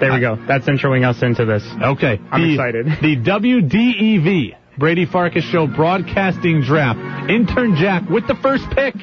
[0.01, 0.37] There we go.
[0.47, 1.64] That's introing us into this.
[1.83, 2.21] Okay.
[2.31, 2.87] I'm the, excited.
[3.03, 7.29] The WDEV Brady Farkas Show broadcasting draft.
[7.29, 8.95] Intern Jack with the first pick.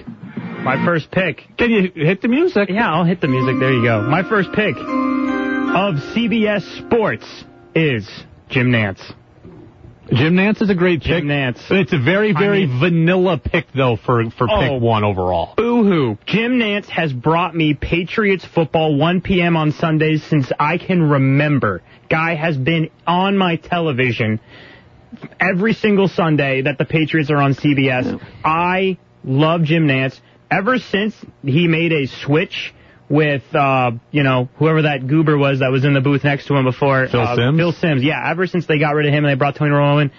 [0.64, 1.42] My first pick.
[1.58, 2.70] Can you hit the music?
[2.70, 3.60] Yeah, I'll hit the music.
[3.60, 4.02] There you go.
[4.02, 7.26] My first pick of CBS Sports
[7.76, 8.10] is
[8.50, 9.14] Jim Nantz.
[10.14, 11.24] Jim Nantz is a great pick.
[11.24, 11.60] Jim Nantz.
[11.72, 15.54] It's a very, very I mean, vanilla pick, though, for, for oh, pick one overall.
[15.58, 16.18] Boo-hoo.
[16.26, 19.58] Jim Nantz has brought me Patriots football 1 p.m.
[19.58, 21.82] on Sundays since I can remember.
[22.10, 24.40] Guy has been on my television
[25.40, 28.22] every single Sunday that the Patriots are on CBS.
[28.44, 30.20] I love Jim Nantz.
[30.52, 32.74] ever since he made a switch
[33.10, 36.56] with, uh, you know, whoever that goober was that was in the booth next to
[36.56, 37.08] him before.
[37.08, 37.58] Phil uh, Simms?
[37.58, 38.32] Phil Simms, yeah.
[38.32, 40.12] Ever since they got rid of him and they brought Tony Romo in,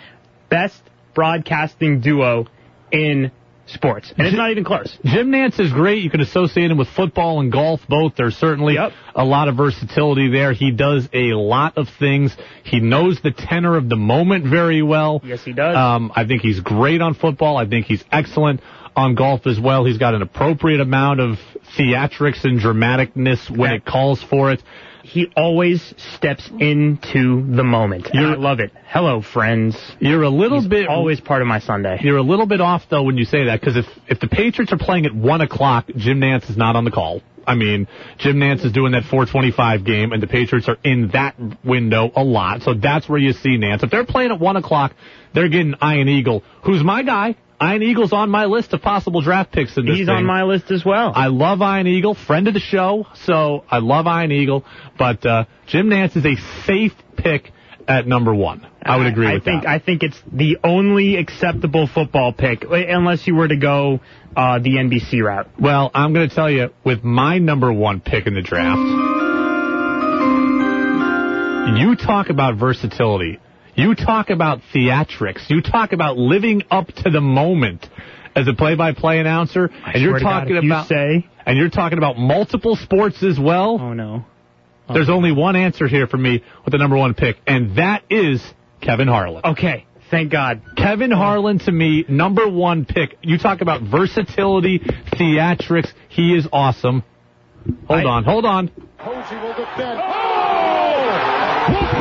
[0.48, 0.80] best
[1.14, 2.46] broadcasting duo
[2.92, 3.32] in
[3.66, 4.12] sports.
[4.16, 4.96] And it's not even close.
[5.04, 6.02] Jim Nantz is great.
[6.02, 8.14] You can associate him with football and golf both.
[8.16, 8.92] There's certainly yep.
[9.14, 10.52] a lot of versatility there.
[10.52, 12.36] He does a lot of things.
[12.64, 15.20] He knows the tenor of the moment very well.
[15.24, 15.76] Yes, he does.
[15.76, 17.56] Um, I think he's great on football.
[17.56, 18.60] I think he's excellent
[18.94, 19.84] on golf as well.
[19.84, 21.38] He's got an appropriate amount of
[21.76, 24.62] theatrics and dramaticness when it calls for it.
[25.02, 28.08] He always steps into the moment.
[28.12, 28.72] I love it.
[28.86, 29.76] Hello, friends.
[30.00, 31.98] You're a little He's bit always part of my Sunday.
[32.02, 34.72] You're a little bit off though when you say that because if if the Patriots
[34.72, 37.22] are playing at one o'clock, Jim Nantz is not on the call.
[37.46, 37.86] I mean,
[38.18, 42.24] Jim Nantz is doing that 425 game, and the Patriots are in that window a
[42.24, 42.62] lot.
[42.62, 43.84] So that's where you see Nantz.
[43.84, 44.94] If they're playing at 1 o'clock,
[45.32, 47.36] they're getting Ian Eagle, who's my guy.
[47.62, 50.14] Ian Eagle's on my list of possible draft picks in this He's thing.
[50.14, 51.12] on my list as well.
[51.14, 54.64] I love Ian Eagle, friend of the show, so I love Ian Eagle.
[54.98, 57.52] But uh, Jim Nantz is a safe pick
[57.88, 58.66] at number one.
[58.82, 59.70] I would agree I, with think, that.
[59.70, 64.00] I think it's the only acceptable football pick, unless you were to go
[64.36, 65.48] uh, the NBC route.
[65.58, 68.78] Well, I'm going to tell you, with my number one pick in the draft,
[71.78, 73.40] you talk about versatility.
[73.76, 75.48] You talk about theatrics.
[75.48, 77.88] You talk about living up to the moment
[78.34, 81.70] as a play-by-play announcer, and you're swear to God, talking you about say- and you're
[81.70, 83.78] talking about multiple sports as well.
[83.80, 84.24] Oh no.
[84.92, 88.42] There's only one answer here for me with the number one pick, and that is
[88.80, 89.42] Kevin Harlan.
[89.44, 90.62] Okay, thank God.
[90.76, 93.16] Kevin Harlan to me, number one pick.
[93.20, 95.92] You talk about versatility, theatrics.
[96.08, 97.02] He is awesome.
[97.88, 98.68] Hold on, hold on.
[98.98, 100.00] Posey will defend.
[100.02, 101.95] Oh!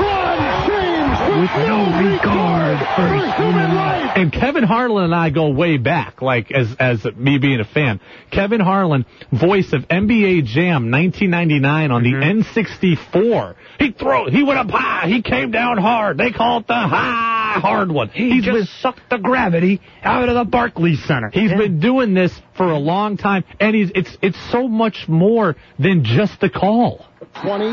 [1.36, 4.12] LeBron James With no regard for human life.
[4.16, 8.00] And Kevin Harlan and I go way back, like as as me being a fan.
[8.32, 12.40] Kevin Harlan, voice of NBA Jam 1999 on Mm-hmm.
[12.40, 13.56] the N64.
[13.80, 16.18] He throw, he went up high, he came down hard.
[16.18, 18.10] They call it the high hard one.
[18.10, 21.30] He He's just been sucked the gravity out of the Barclays Center.
[21.32, 25.56] He's been doing this for a long time, and he's it's it's so much more
[25.80, 27.06] than just the call.
[27.42, 27.66] 20,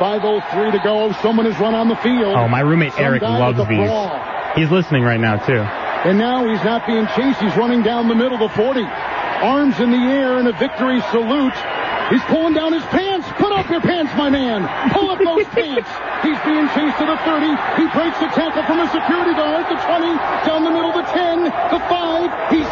[0.00, 1.12] 5.03 to go.
[1.22, 2.34] Someone has run on the field.
[2.34, 3.78] Oh, my roommate Some Eric loves the these.
[3.78, 4.10] brawl.
[4.56, 5.60] He's listening right now too.
[6.08, 7.40] And now he's not being chased.
[7.40, 8.82] He's running down the middle of the 40.
[8.82, 11.54] Arms in the air and a victory salute.
[12.10, 13.28] He's pulling down his pants.
[13.38, 14.66] Put up your pants, my man.
[14.92, 15.88] Pull up those pants.
[16.26, 17.46] He's being chased to the 30.
[17.78, 19.64] He breaks the tackle from a security guard.
[19.70, 22.50] The 20, down the middle, the 10, the 5.
[22.50, 22.66] He's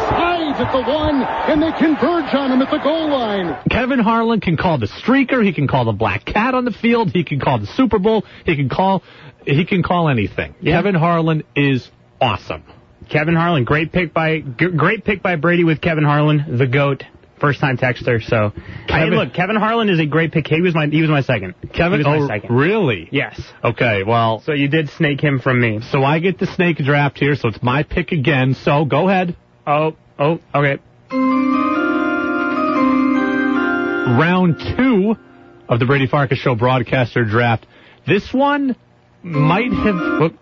[0.59, 3.56] at the 1, and they converge on him at the goal line.
[3.70, 5.44] Kevin Harlan can call the streaker.
[5.44, 7.11] He can call the black cat on the field.
[7.12, 8.24] He can call the Super Bowl.
[8.44, 9.02] He can call
[9.44, 10.54] he can call anything.
[10.62, 11.88] Kevin Harlan is
[12.20, 12.62] awesome.
[13.09, 17.04] Kevin Harlan, great pick by g- great pick by Brady with Kevin Harlan, the goat,
[17.40, 18.22] first time texter.
[18.22, 18.52] So,
[18.86, 20.46] Kevin- hey, look, Kevin Harlan is a great pick.
[20.46, 21.54] He was my he was my second.
[21.72, 22.54] Kevin, he was my oh, second.
[22.54, 23.09] really?
[23.11, 23.40] Yes.
[23.64, 25.80] Okay, well, So you did snake him from me.
[25.90, 28.54] so I get the snake draft here, so it's my pick again.
[28.54, 29.34] So go ahead.
[29.66, 30.78] Oh, oh, okay.
[34.18, 35.16] Round two
[35.68, 37.66] of the Brady Farkas Show broadcaster draft.
[38.06, 38.74] This one
[39.22, 40.38] might have whoop,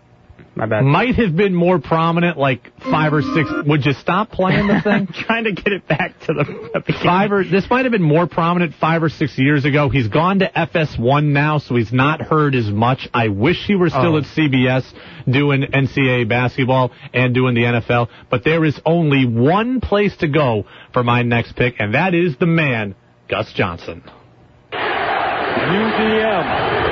[0.57, 0.83] My bad.
[0.83, 3.49] might have been more prominent, like five or six.
[3.65, 5.07] Would you stop playing the thing?
[5.13, 6.43] trying to get it back to the
[6.85, 7.03] beginning.
[7.03, 9.89] Five or this might have been more prominent five or six years ago.
[9.89, 13.07] He's gone to FS1 now, so he's not heard as much.
[13.13, 14.17] I wish he were still Oh.
[14.17, 14.83] at CBS
[15.29, 18.07] doing NCAA basketball and doing the NFL.
[18.29, 22.35] But there is only one place to go for my next pick, and that is
[22.37, 22.95] the man,
[23.29, 24.01] Gus Johnson.
[25.67, 26.86] UVM.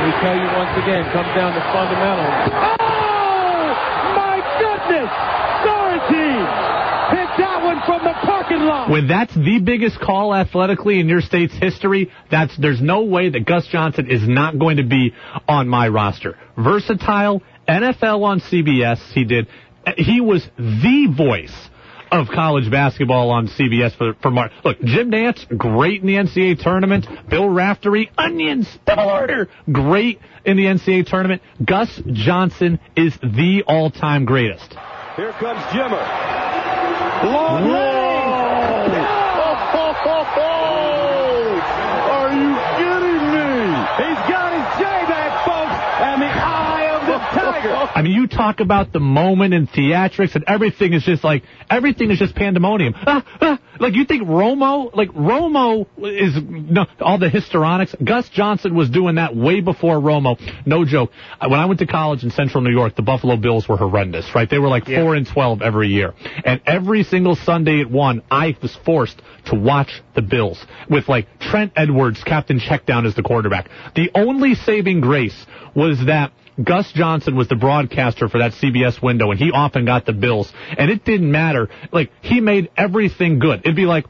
[0.00, 2.48] Let me tell you once again, comes down to fundamentals.
[2.56, 3.68] Oh,
[4.16, 5.12] my goodness!
[5.60, 6.70] Sorrentine
[7.12, 8.88] hit that one from the parking lot.
[8.88, 13.44] When that's the biggest call athletically in your state's history, that's there's no way that
[13.44, 15.12] Gus Johnson is not going to be
[15.46, 16.38] on my roster.
[16.56, 19.48] Versatile, NFL on CBS, he did.
[19.98, 21.68] He was the voice
[22.10, 24.52] of college basketball on CBS for for Mark.
[24.64, 27.06] Look, Jim Nantz, great in the NCAA tournament.
[27.28, 31.42] Bill Raftery, onions, double order, great in the NCAA tournament.
[31.64, 34.74] Gus Johnson is the all-time greatest.
[35.16, 36.00] Here comes Jimmer.
[37.24, 38.96] Long range.
[38.96, 41.60] Oh, ho, ho, ho!
[42.16, 42.50] Are you
[42.80, 43.50] kidding me?
[44.00, 47.18] He's got his J back, folks, and the eye of the
[47.60, 47.90] tiger.
[47.94, 52.10] I mean, you talk about the moment and theatrics and everything is just like, everything
[52.10, 52.94] is just pandemonium.
[52.96, 57.94] Ah, ah, like you think Romo, like Romo is, no, all the histrionics.
[58.02, 60.38] Gus Johnson was doing that way before Romo.
[60.66, 61.10] No joke.
[61.40, 64.48] When I went to college in central New York, the Buffalo Bills were horrendous, right?
[64.48, 66.14] They were like 4 and 12 every year.
[66.44, 71.26] And every single Sunday at 1, I was forced to watch the Bills with like
[71.40, 73.68] Trent Edwards, Captain Checkdown as the quarterback.
[73.94, 76.32] The only saving grace was that
[76.62, 80.52] Gus Johnson was the broadcaster for that CBS window, and he often got the Bills.
[80.76, 81.68] And it didn't matter.
[81.92, 83.60] Like, he made everything good.
[83.60, 84.06] It'd be like,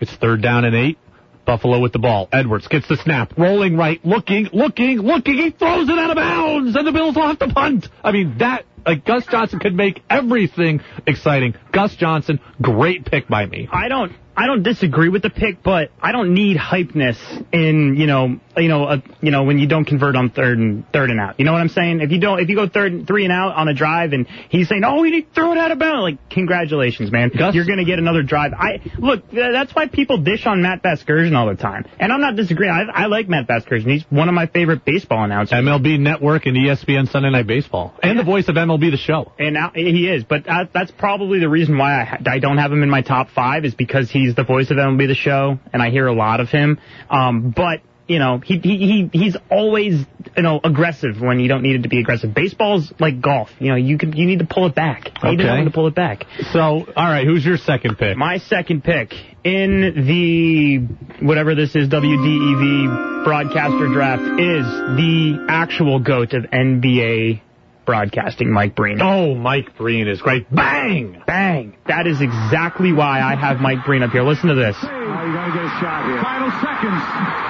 [0.00, 0.98] it's third down and eight.
[1.46, 2.28] Buffalo with the ball.
[2.32, 3.38] Edwards gets the snap.
[3.38, 4.04] Rolling right.
[4.04, 5.34] Looking, looking, looking.
[5.34, 7.86] He throws it out of bounds, and the Bills will have to punt.
[8.02, 11.54] I mean, that, like, Gus Johnson could make everything exciting.
[11.72, 13.68] Gus Johnson, great pick by me.
[13.70, 17.16] I don't I don't disagree with the pick, but I don't need hypeness
[17.52, 20.84] in you know you know a, you know when you don't convert on third and
[20.92, 21.38] third and out.
[21.38, 22.00] You know what I'm saying?
[22.00, 24.26] If you don't if you go third and three and out on a drive and
[24.48, 27.84] he's saying oh he throw it out of bounds, like congratulations man, Gus- you're gonna
[27.84, 28.52] get another drive.
[28.52, 32.36] I look that's why people dish on Matt Vasgersian all the time, and I'm not
[32.36, 32.72] disagreeing.
[32.72, 33.90] I, I like Matt Vasgersian.
[33.90, 35.58] He's one of my favorite baseball announcers.
[35.58, 37.94] MLB Network and ESPN Sunday Night Baseball.
[38.02, 39.32] And the voice of MLB The Show.
[39.38, 42.72] And now he is, but that, that's probably the reason why I, I don't have
[42.72, 45.82] him in my top five is because he's the voice of MLB the show, and
[45.82, 46.78] I hear a lot of him.
[47.10, 50.04] Um, but you know, he, he he he's always
[50.36, 52.32] you know aggressive when you don't need it to be aggressive.
[52.32, 53.50] Baseball's like golf.
[53.58, 55.10] You know, you can you need to pull it back.
[55.24, 55.58] You need to know Okay.
[55.58, 56.24] when to pull it back.
[56.52, 58.16] So, all right, who's your second pick?
[58.16, 59.12] My second pick
[59.42, 64.64] in the whatever this is WDEV broadcaster draft is
[64.96, 67.40] the actual goat of NBA
[67.86, 69.00] broadcasting Mike Breen.
[69.00, 70.52] Oh, Mike Breen is great.
[70.54, 71.22] Bang!
[71.26, 71.76] Bang!
[71.86, 74.22] That is exactly why I have Mike Breen up here.
[74.22, 74.76] Listen to this.
[74.82, 76.20] Oh, you gotta get a shot here.
[76.20, 77.02] Final seconds.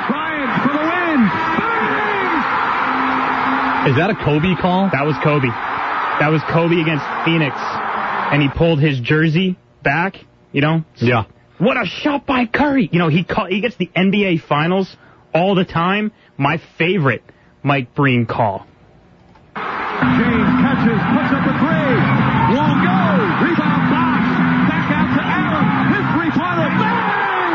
[0.06, 1.20] Bryant for the win.
[1.26, 1.76] Bang!
[3.90, 4.90] Is that a Kobe call?
[4.92, 5.48] That was Kobe.
[5.48, 7.56] That was Kobe against Phoenix.
[7.56, 10.16] And he pulled his jersey back,
[10.52, 10.84] you know?
[10.96, 11.24] Yeah.
[11.58, 12.88] What a shot by Curry.
[12.92, 14.94] You know, he call, he gets the NBA Finals
[15.32, 16.12] all the time.
[16.36, 17.22] My favorite
[17.62, 18.66] Mike Breen call.
[20.16, 21.94] James catches, puts up a three.
[22.52, 23.00] Won't go.
[23.44, 24.22] Rebound box.
[24.68, 25.66] Back out to Allen.
[25.92, 26.70] His three-pointer.
[26.78, 27.52] Bang!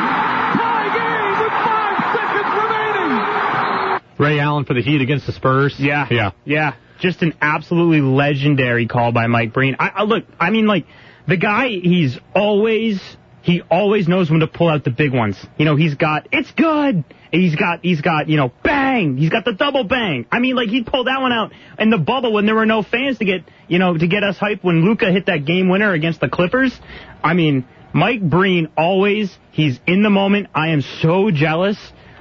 [0.58, 4.02] Tie game with five seconds remaining.
[4.18, 5.76] Ray Allen for the Heat against the Spurs.
[5.80, 6.08] Yeah.
[6.12, 6.32] Yeah.
[6.46, 6.76] Yeah.
[7.00, 9.76] Just an absolutely legendary call by Mike Breen.
[9.80, 10.86] I, I look, I mean, like,
[11.28, 13.02] the guy, he's always,
[13.42, 15.38] he always knows when to pull out the big ones.
[15.58, 17.04] You know, he's got, it's good.
[17.32, 19.18] He's got, he's got, you know, bang.
[19.18, 20.26] He's got the double bang.
[20.32, 22.84] I mean, like, he pulled that one out in the bubble when there were no
[22.84, 25.92] fans to get, you know, to get us hyped when Luka hit that game winner
[25.94, 26.78] against the Clippers.
[27.24, 30.48] I mean, Mike Breen always, he's in the moment.
[30.54, 31.78] I am so jealous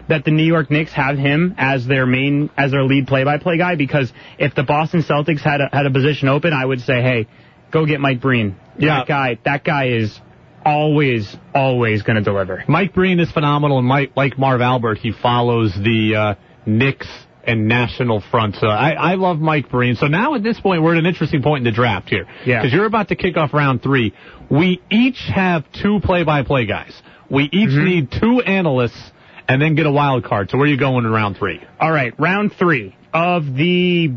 [0.08, 3.76] that the New York Knicks have him as their main, as their lead play-by-play guy
[3.76, 7.28] because if the Boston Celtics had a, had a position open, I would say, hey,
[7.70, 8.56] go get Mike Breen.
[8.78, 9.00] Yeah.
[9.00, 10.18] That guy, that guy is
[10.64, 12.64] always, always going to deliver.
[12.68, 16.34] Mike Breen is phenomenal, and Mike, like Marv Albert, he follows the uh,
[16.66, 17.08] Knicks
[17.44, 18.56] and National Front.
[18.56, 19.96] So I, I love Mike Breen.
[19.96, 22.26] So now at this point, we're at an interesting point in the draft here.
[22.44, 22.58] Yeah.
[22.60, 24.12] Because you're about to kick off round three.
[24.50, 26.92] We each have two play-by-play guys.
[27.30, 27.84] We each Mm-hmm.
[27.84, 29.00] need two analysts
[29.48, 30.50] and then get a wild card.
[30.50, 31.60] So where are you going in round three?
[31.80, 34.12] All right, round three of the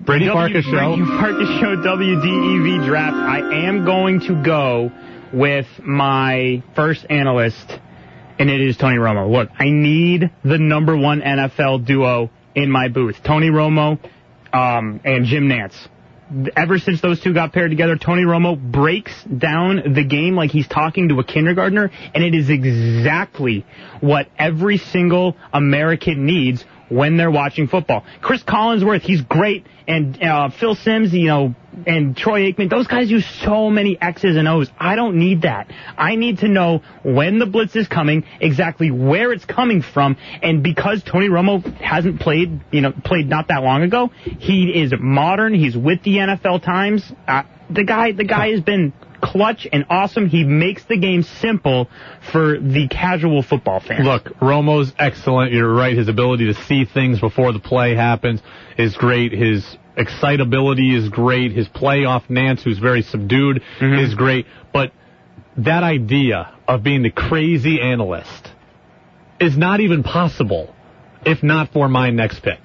[0.00, 0.70] Brady W- Farkas show.
[0.96, 3.14] Brady Farkas show WDEV draft.
[3.16, 4.90] I am going to go
[5.32, 7.78] with my first analyst,
[8.38, 9.30] and it is Tony Romo.
[9.30, 13.16] Look, I need the number one NFL duo in my booth.
[13.24, 13.98] Tony Romo
[14.52, 15.76] um, and Jim Nantz.
[16.56, 20.66] Ever since those two got paired together, Tony Romo breaks down the game like he's
[20.66, 23.66] talking to a kindergartner, and it is exactly
[24.00, 26.64] what every single American needs
[26.94, 28.04] when they're watching football.
[28.20, 31.54] Chris Collinsworth, he's great, and uh, Phil Simms, you know,
[31.86, 34.70] and Troy Aikman, those guys use so many X's and O's.
[34.78, 35.70] I don't need that.
[35.98, 40.62] I need to know when the blitz is coming, exactly where it's coming from, and
[40.62, 45.52] because Tony Romo hasn't played, you know, played not that long ago, he is modern.
[45.52, 47.02] He's with the NFL times.
[47.26, 48.92] Uh, the guy, the guy has been
[49.24, 50.28] clutch and awesome.
[50.28, 51.88] He makes the game simple
[52.32, 54.04] for the casual football fan.
[54.04, 55.52] Look, Romo's excellent.
[55.52, 55.96] You're right.
[55.96, 58.40] His ability to see things before the play happens
[58.78, 59.32] is great.
[59.32, 61.52] His excitability is great.
[61.52, 64.04] His play off Nantz, who's very subdued, Mm-hmm.
[64.04, 64.46] is great.
[64.72, 64.92] But
[65.58, 68.48] that idea of being the crazy analyst
[69.40, 70.74] is not even possible
[71.26, 72.60] if not for my next pick.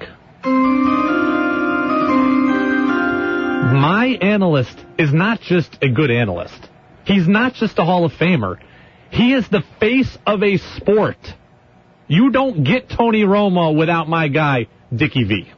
[3.72, 6.70] My analyst is not just a good analyst.
[7.05, 8.57] He's not just a Hall of Famer.
[9.11, 11.17] He is the face of a sport.
[12.07, 15.51] You don't get Tony Romo without my guy, Dickie V.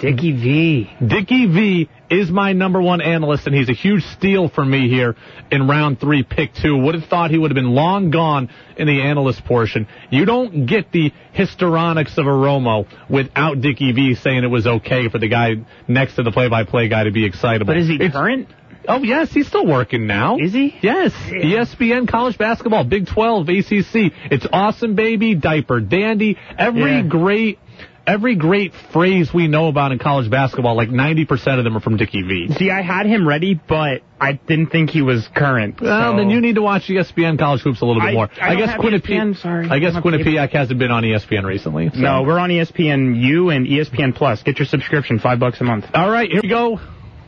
[0.00, 0.90] Dickie V.
[1.06, 5.14] Dickie V is my number one analyst, and he's a huge steal for me here
[5.50, 6.76] in round three, pick two.
[6.76, 9.86] Would have thought he would have been long gone in the analyst portion.
[10.10, 15.08] You don't get the histrionics of a Romo without Dickie V saying it was okay
[15.08, 17.66] for the guy next to the play-by-play guy to be excitable.
[17.66, 18.48] But is he It's- current?
[18.88, 20.38] Oh yes, he's still working now.
[20.38, 20.74] Is he?
[20.80, 21.12] Yes.
[21.30, 24.10] E ESPN college basketball, Big 12, ACC.
[24.30, 26.38] It's awesome, baby, diaper, dandy.
[26.56, 27.02] Every Yeah.
[27.02, 27.58] great,
[28.06, 31.96] every great phrase we know about in college basketball, like 90% of them are from
[31.96, 32.52] Dickie V.
[32.54, 35.80] See, I had him ready, but I didn't think he was current.
[35.80, 38.28] Well, then you need to watch ESPN college hoops a little bit I- more.
[38.40, 39.36] I don't guess Quinnipiac.
[39.38, 39.68] Sorry.
[39.68, 41.90] I guess I Quinnipiac hasn't been on ESPN recently.
[41.90, 44.42] so- No, we're on ESPN U and ESPN Plus.
[44.42, 45.86] Get your subscription, five bucks a month.
[45.94, 46.80] All right, here we go.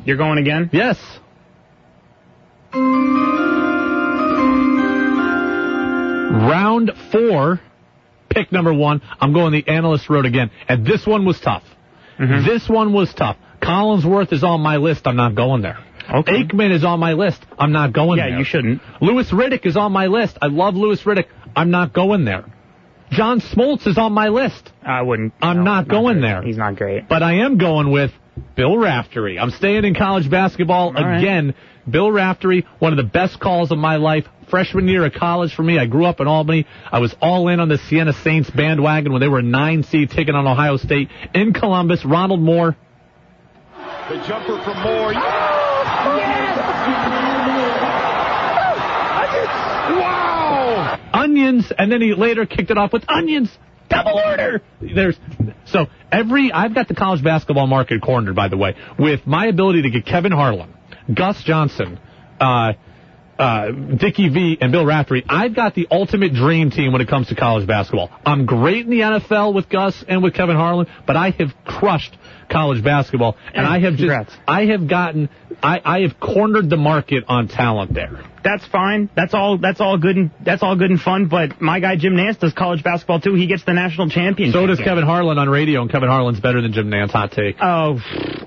[0.05, 0.68] You're going again?
[0.73, 0.99] Yes.
[6.33, 7.61] Round four,
[8.35, 9.03] pick number one.
[9.20, 10.51] I'm going the analyst road again.
[10.68, 11.62] And this one was tough.
[12.18, 12.47] Mm-hmm.
[12.47, 13.37] This one was tough.
[13.61, 15.07] Collinsworth is on my list.
[15.07, 15.78] I'm not going there.
[16.12, 16.45] Okay.
[16.45, 17.41] Aikman is on my list.
[17.59, 18.39] I'm not going Yeah, there.
[18.39, 18.83] you shouldn't.
[19.01, 20.37] Louis Riddick is on my list.
[20.43, 21.26] I love Louis Riddick.
[21.55, 22.45] I'm not going there.
[23.12, 24.70] John Smoltz is on my list.
[24.83, 25.33] I wouldn't.
[25.41, 26.28] I'm no, not going great.
[26.28, 26.43] there.
[26.43, 27.09] He's not great.
[27.09, 28.11] But I am going with
[28.57, 29.38] Bill Raftery.
[29.38, 31.18] I'm staying in college basketball All right.
[31.18, 31.54] again.
[31.88, 34.25] Bill Raftery, one of the best calls of my life.
[34.53, 35.79] Freshman year of college for me.
[35.79, 36.66] I grew up in Albany.
[36.92, 40.11] I was all in on the Siena Saints bandwagon when they were a nine seed
[40.11, 42.04] taking on Ohio State in Columbus.
[42.04, 42.76] Ronald Moore.
[44.11, 45.14] The jumper from Moore.
[49.88, 51.00] Wow!
[51.14, 53.49] Onions, and then he later kicked it off with onions.
[53.88, 54.61] double order.
[54.83, 55.16] There's
[55.64, 58.37] so every I've got the college basketball market cornered.
[58.37, 60.74] By the way, with my ability to get Kevin Harlan,
[61.14, 61.99] Gus Johnson.
[62.38, 62.74] Uh,
[63.43, 67.29] uh, Dickie V and Bill Raftery, I've got the ultimate dream team when it comes
[67.29, 68.11] to college basketball.
[68.25, 72.17] I'm great in the NFL with Gus and with Kevin Harlan, but I have crushed
[72.51, 74.31] college basketball, and I have Congrats.
[74.31, 75.29] just, I have gotten,
[75.63, 78.23] I, I have cornered the market on talent there.
[78.45, 79.09] That's fine.
[79.14, 79.59] That's all.
[79.59, 80.17] That's all good.
[80.17, 81.29] And that's all good and fun.
[81.29, 83.35] But my guy Jim Nantz does college basketball too.
[83.35, 84.55] He gets the national championship.
[84.55, 84.79] So does.
[84.79, 87.13] Kevin Harlan on radio, and Kevin Harlan's better than Jim Nantz.
[87.13, 87.57] Hot take.
[87.63, 88.01] Oh,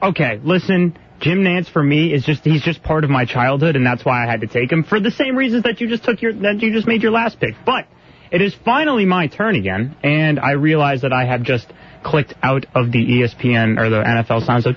[0.03, 0.39] okay.
[0.43, 4.03] Listen, Jim Nantz for me is just he's just part of my childhood, and that's
[4.03, 6.33] why I had to take him for the same reasons that you just took your
[6.33, 7.55] that you just made your last pick.
[7.65, 7.87] But
[8.31, 11.71] it is finally my turn again, and I realize that I have just
[12.03, 14.63] clicked out of the ESPN or the NFL sound.
[14.63, 14.71] So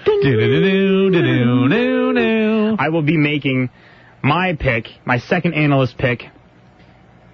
[2.78, 3.70] I will be making
[4.22, 6.22] my pick, my second analyst pick,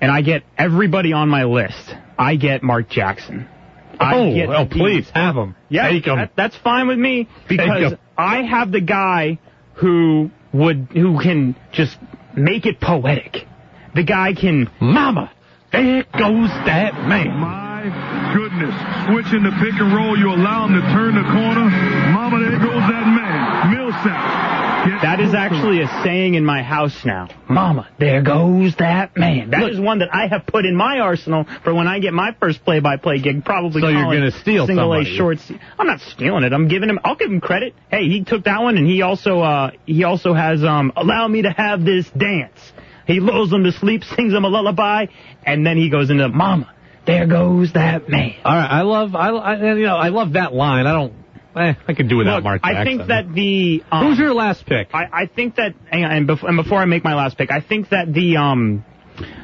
[0.01, 1.95] and I get everybody on my list.
[2.19, 3.49] I get Mark Jackson.
[4.01, 5.55] I Oh, get oh, please have him.
[5.69, 6.17] Yeah, Take him.
[6.17, 7.99] that- that's fine with me because 'em.
[8.17, 9.39] I have the guy
[9.75, 11.97] who would who can just
[12.37, 13.47] make it poetic.
[13.95, 15.31] The guy can, Mama,
[15.73, 17.37] there goes that man.
[17.39, 18.75] My goodness.
[19.07, 21.71] Switching the pick and roll, you allow him to turn the corner.
[22.11, 23.71] Mama, there goes that man.
[23.75, 24.44] Millsap.
[24.85, 27.29] That is actually a saying in my house now.
[27.49, 29.51] Mama, there goes that man.
[29.51, 32.35] That is one that I have put in my arsenal for when I get my
[32.39, 33.45] first play-by-play gig.
[33.45, 35.51] Probably So you're gonna steal single A shorts.
[35.79, 36.53] I'm not stealing it.
[36.53, 36.99] I'm giving him.
[37.05, 37.75] I'll give him credit.
[37.91, 41.43] Hey, he took that one, and he also uh he also has um allow me
[41.43, 42.59] to have this dance.
[43.07, 45.07] He lulls them to sleep, sings them a lullaby,
[45.45, 46.75] and then he goes into Mama.
[47.07, 48.35] There goes that man.
[48.45, 50.87] All right, I love, I, I you know, I love that line.
[50.87, 51.13] I don't,
[51.57, 52.77] eh, I could do without Look, Mark Jackson.
[52.77, 54.89] I think that the um, Who's your last pick?
[54.95, 57.51] I, I think that, hang on, and, bef- and before I make my last pick,
[57.51, 58.85] I think that the, um,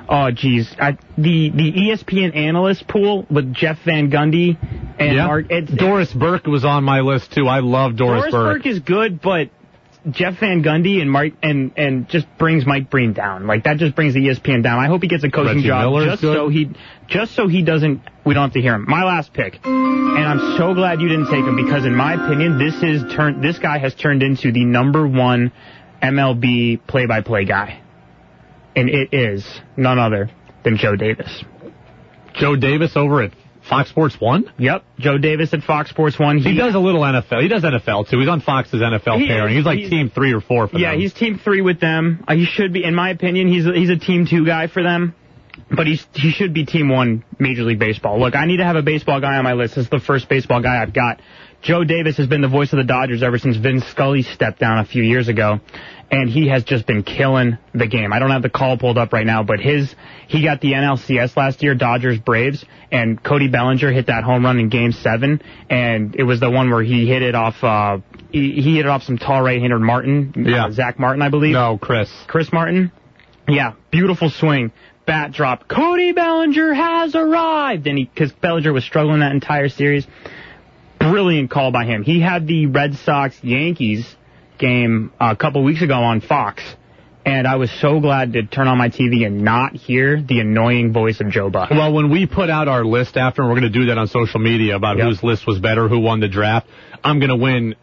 [0.08, 4.58] oh geez, I, the the ESPN analyst pool with Jeff Van Gundy
[4.98, 5.16] and
[5.48, 5.60] yeah.
[5.76, 7.46] Doris Burke was on my list too.
[7.46, 8.30] I love Doris, Burke.
[8.32, 9.50] Doris Burke is good, but
[10.08, 13.46] Jeff Van Gundy and Mike and and just brings Mike Breen down.
[13.46, 14.78] Like that just brings the ESPN down.
[14.78, 16.36] I hope he gets a coaching Reggie job Miller is just good.
[16.36, 16.70] so he
[17.06, 18.86] just so he doesn't we don't have to hear him.
[18.88, 19.58] My last pick.
[19.64, 23.44] And I'm so glad you didn't take him because in my opinion this is turned
[23.44, 25.52] this guy has turned into the number 1
[26.02, 27.82] MLB play-by-play guy.
[28.74, 29.46] And it is
[29.76, 30.30] none other
[30.64, 31.44] than Joe Davis.
[32.34, 33.32] Joe Davis over at
[33.70, 34.52] Fox Sports One.
[34.58, 36.38] Yep, Joe Davis at Fox Sports One.
[36.38, 37.40] He, does a little NFL.
[37.40, 38.18] He does NFL too.
[38.18, 39.52] He's on Fox's NFL He pairing.
[39.52, 39.58] is.
[39.58, 41.00] He's like He's- team three or four for Yeah, them.
[41.00, 42.22] he's team three with them.
[42.28, 44.82] Uh, he should be, in my opinion, he's a, he's a team two guy for
[44.82, 45.14] them.
[45.70, 48.18] But he's he should be team one Major League Baseball.
[48.18, 49.76] Look, I need to have a baseball guy on my list.
[49.76, 51.20] This is the first baseball guy I've got.
[51.62, 54.78] Joe Davis has been the voice of the Dodgers ever since Vin Scully stepped down
[54.78, 55.60] a few years ago,
[56.10, 58.12] and he has just been killing the game.
[58.14, 59.94] I don't have the call pulled up right now, but his
[60.26, 64.58] he got the NLCS last year, Dodgers Braves, and Cody Bellinger hit that home run
[64.58, 67.62] in Game Seven, and it was the one where he hit it off.
[67.62, 67.98] uh
[68.32, 70.66] he, he hit it off some tall right-hander Martin, Yeah.
[70.66, 71.52] uh, Zach Martin, I believe.
[71.52, 72.08] no, Chris.
[72.28, 72.92] Chris Martin.
[73.48, 74.70] Yeah, beautiful swing.
[75.04, 75.66] Bat drop.
[75.66, 77.88] Cody Bellinger has arrived.
[77.88, 80.06] And he, because Bellinger was struggling that entire series.
[81.00, 82.02] Brilliant call by him.
[82.02, 84.06] He had the Red Sox Yankees
[84.58, 86.62] game a couple weeks ago on Fox.
[87.24, 90.92] And I was so glad to turn on my TV and not hear the annoying
[90.92, 91.70] voice of Joe Buck.
[91.70, 94.06] Well, when we put out our list after, and we're going to do that on
[94.08, 95.06] social media about Yep.
[95.06, 96.66] whose list was better, who won the draft,
[97.04, 97.74] I'm going to win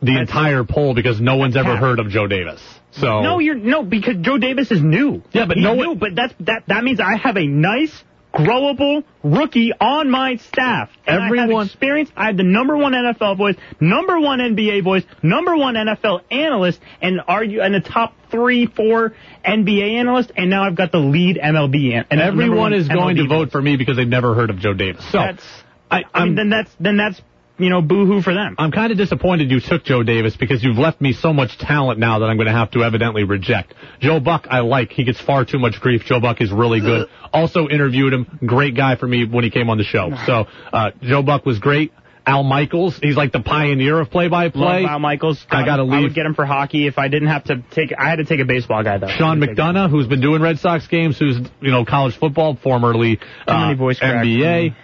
[0.00, 2.62] the entire poll because no one's ever heard of Joe Davis.
[2.92, 5.22] So No, you're no because Joe Davis is new.
[5.32, 7.92] Yeah, but He's no new, one- but that's that that means I have a nice
[8.34, 10.90] growable rookie on my staff.
[11.06, 12.10] And I Everyone- have experience.
[12.16, 16.80] I have the number one NFL voice, number one NBA voice, number one NFL analyst,
[17.00, 19.14] and are you and the top three, four
[19.44, 23.16] NBA analyst, and now I've got the lead MLB an- and uh, everyone is going
[23.16, 25.04] MLB to vote for me because they've never heard of Joe Davis.
[25.10, 25.42] So That's
[25.90, 27.20] I, I mean, then that's then that's
[27.58, 28.54] you know boohoo for them.
[28.58, 31.98] I'm kind of disappointed you took Joe Davis because you've left me so much talent
[31.98, 33.74] now that I'm going to have to evidently reject.
[34.00, 34.90] Joe Buck, I like.
[34.90, 36.02] He gets far too much grief.
[36.04, 37.08] Joe Buck is really good.
[37.32, 38.38] Also interviewed him.
[38.44, 40.10] Great guy for me when he came on the show.
[40.26, 41.92] So, uh, Joe Buck was great.
[42.28, 44.82] Al Michaels, he's like the pioneer of play-by-play.
[44.82, 45.46] Love Al Michaels.
[45.48, 45.92] I gotta leave.
[45.92, 46.02] I leave.
[46.04, 47.94] would get him for hockey if I didn't have to take.
[47.98, 49.08] I had to take a baseball guy though.
[49.08, 53.58] Sean McDonough, who's been doing Red Sox games, who's you know college football, formerly uh,
[53.58, 53.98] many voice.
[53.98, 54.74] NBA.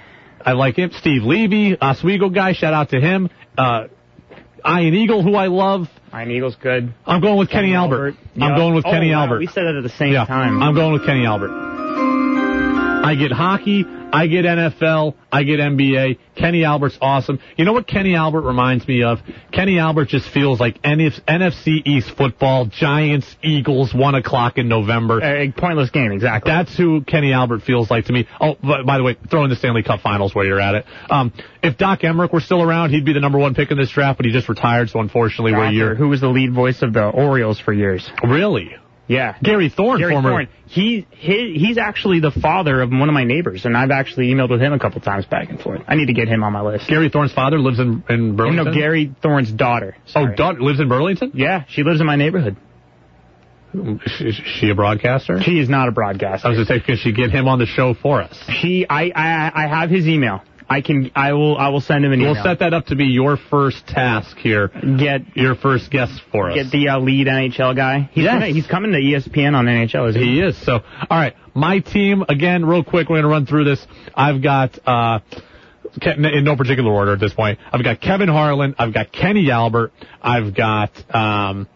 [0.45, 0.91] I like him.
[0.99, 2.53] Steve Levy, Oswego guy.
[2.53, 3.31] Shout out to him.
[3.57, 3.87] Uh,
[4.67, 5.89] Ian Eagle, who I love.
[6.15, 6.93] Ian Eagle's good.
[7.07, 8.15] I'm going with Kenny, Albert.
[8.37, 8.57] I'm Yeah.
[8.57, 9.39] going with Oh, Kenny wow, Albert.
[9.41, 10.63] We said it at the same yeah, time.
[10.63, 11.74] I'm going with Kenny Albert.
[13.05, 16.19] I get hockey, I get NFL, I get NBA.
[16.37, 17.39] Kenny Albert's awesome.
[17.57, 19.19] You know what Kenny Albert reminds me of?
[19.53, 25.21] Kenny Albert just feels like NFC East football, Giants, Eagles, 1 o'clock in November.
[25.21, 26.51] A pointless game, exactly.
[26.51, 28.27] That's who Kenny Albert feels like to me.
[28.41, 30.87] Oh, by, by the way, throw in the Stanley Cup Finals where you're at it.
[31.11, 31.33] Um,
[31.63, 34.17] if Doc Emrick were still around, he'd be the number one pick in this draft,
[34.17, 35.95] but he just retired, so unfortunately we're a year.
[35.95, 38.11] Who was the lead voice of the Orioles for years?
[38.23, 38.75] Really?
[39.07, 39.37] Yeah.
[39.43, 40.31] Gary Thorne, Gary former.
[40.31, 40.49] Thorne.
[40.67, 44.51] He, he he's actually the father of one of my neighbors, and I've actually emailed
[44.51, 45.83] with him a couple times back and forth.
[45.87, 46.89] I need to get him on my list.
[46.89, 48.65] Gary Thorne's father lives in, in Burlington?
[48.65, 49.97] No, Gary Thorne's daughter.
[50.15, 51.33] Oh, daughter lives in Burlington?
[51.35, 52.57] Yeah, she lives in my neighborhood.
[53.75, 55.43] Is she a broadcaster?
[55.43, 56.47] She is not a broadcaster.
[56.47, 58.39] I was going to say, can she get him on the show for us?
[58.63, 60.43] She, I, I, I have his email.
[60.69, 62.35] I can, I will, I will send him an email.
[62.35, 64.69] We'll set that up to be your first task here.
[64.69, 66.57] Get your first guest for us.
[66.57, 68.09] Get the uh, lead NHL guy.
[68.13, 68.35] He's, Yes.
[68.35, 70.35] coming, he's coming to ESPN on NHL, isn't he?
[70.37, 70.57] He is.
[70.65, 73.09] So, all right, my team again, real quick.
[73.09, 73.87] We're going to run through this.
[74.15, 74.79] I've got.
[74.87, 75.21] uh
[76.03, 77.61] in no particular order at this point.
[77.73, 78.75] I've got Kevin Harlan.
[78.79, 79.93] I've got Kenny Albert.
[80.21, 81.69] I've got um,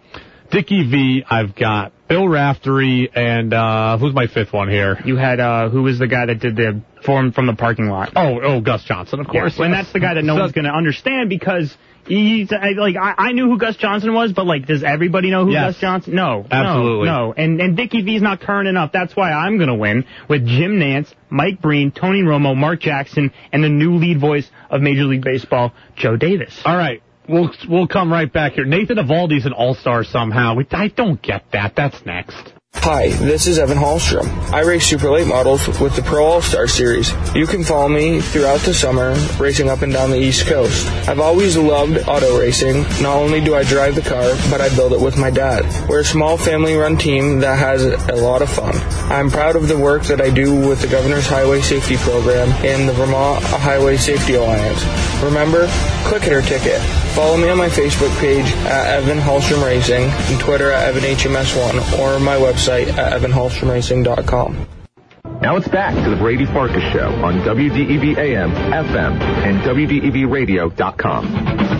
[0.50, 1.24] Dickie V.
[1.30, 3.08] I've got Bill Raftery.
[3.14, 4.98] And uh, who's my fifth one here?
[5.04, 8.12] You had, uh, who was the guy that did the form from the parking lot?
[8.16, 9.56] Oh, oh, Gus Johnson, of course.
[9.58, 11.76] Yeah, and that's the guy that no So- one's going to understand because
[12.06, 15.44] he's I, like I, I knew who Gus Johnson was, but like, does everybody know
[15.44, 15.74] who Yes.
[15.74, 16.14] Gus Johnson?
[16.14, 17.06] No, Absolutely.
[17.06, 17.34] no, no.
[17.36, 18.90] And and Dickie V's not current enough.
[18.92, 23.30] That's why I'm going to win with Jim Nantz, Mike Breen, Tony Romo, Mark Jackson,
[23.52, 26.58] and the new lead voice of Major League Baseball, Joe Davis.
[26.64, 27.02] All right.
[27.28, 28.64] We'll we'll come right back here.
[28.64, 30.56] Nathan Eovaldi's an all-star somehow.
[30.72, 31.74] I don't get that.
[31.76, 32.57] That's next.
[32.74, 34.28] Hi, this is Evan Hallstrom.
[34.52, 37.12] I race super late models with the Pro All Star Series.
[37.34, 40.86] You can follow me throughout the summer racing up and down the East Coast.
[41.08, 42.82] I've always loved auto racing.
[43.02, 45.64] Not only do I drive the car, but I build it with my dad.
[45.88, 48.76] We're a small family run team that has a lot of fun.
[49.10, 52.88] I'm proud of the work that I do with the Governor's Highway Safety Program and
[52.88, 54.82] the Vermont Highway Safety Alliance.
[55.22, 55.66] Remember,
[56.04, 56.80] click it or ticket.
[57.14, 62.20] Follow me on my Facebook page at Evan Hallstrom Racing and Twitter at EvanHMS1 or
[62.20, 64.66] my website at evanhallstromracing.com.
[65.40, 71.78] Now it's back to the Brady Farkas Show on WDEV AM, FM, and E WDEVradio.com.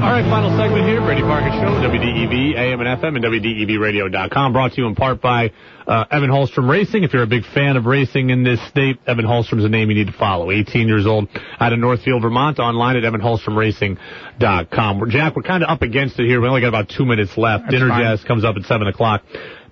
[0.00, 4.52] All right, final segment here, Brady Farkas Show, WDEV, AM and FM, and WDEVradio.com.
[4.52, 5.52] Brought to you in part by
[5.86, 7.04] uh, Evan Hallstrom Racing.
[7.04, 9.96] If you're a big fan of racing in this state, Evan Hallstrom's a name you
[9.96, 10.50] need to follow.
[10.50, 11.28] 18 years old,
[11.60, 15.10] out of Northfield, Vermont, online at evanhallstromracing.com.
[15.10, 16.40] Jack, we're kind of up against it here.
[16.40, 17.64] We only got about two minutes left.
[17.64, 18.02] That's Dinner fine.
[18.02, 19.22] Jazz comes up at 7 o'clock.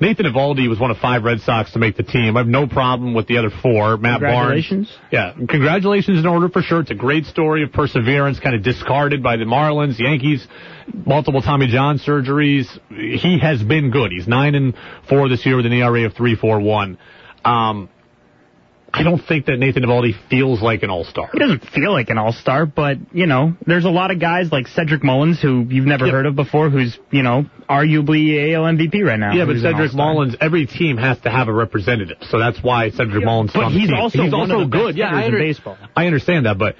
[0.01, 2.37] Nathan Eovaldi was one of five Red Sox to make the team.
[2.37, 3.97] I have no problem with the other four.
[3.97, 4.89] Matt Congratulations.
[4.89, 5.09] Barnes.
[5.11, 6.81] Yeah, congratulations in order for sure.
[6.81, 10.47] It's a great story of perseverance, kind of discarded by the Marlins, Yankees,
[11.05, 12.67] multiple Tommy John surgeries.
[12.91, 14.13] He has been good.
[14.13, 14.75] He's nine and
[15.09, 16.97] four this year with an ERA of three four one.
[17.45, 17.89] Um,
[18.93, 21.29] I don't think that Nathan Eovaldi feels like an all-star.
[21.33, 24.67] He doesn't feel like an all-star, but, you know, there's a lot of guys like
[24.69, 29.19] Cedric Mullins who you've never heard of before who's, you know, arguably AL MVP right
[29.19, 29.35] now.
[29.35, 29.93] Yeah, but Cedric.
[29.93, 33.53] Mullins, every team has to have a representative, so that's why Cedric Mullins.
[33.53, 34.97] but he's also he's also of the best good.
[34.97, 35.77] Yeah, I in under- baseball.
[35.95, 36.77] I understand that, but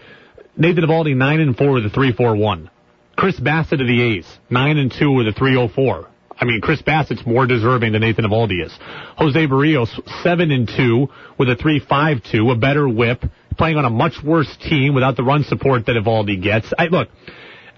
[0.57, 2.71] Nathan Eovaldi nine and four with a three four one.
[3.17, 6.09] Chris Bassitt of the A's nine and two with a three oh four.
[6.41, 8.73] I mean, Chris Bassitt's more deserving than Nathan Eovaldi is.
[9.17, 9.89] Jose Berrios
[10.23, 11.09] seven and two
[11.39, 13.25] with a three five two, a better whip,
[13.57, 16.73] playing on a much worse team without the run support that Eovaldi gets.
[16.79, 17.09] I look.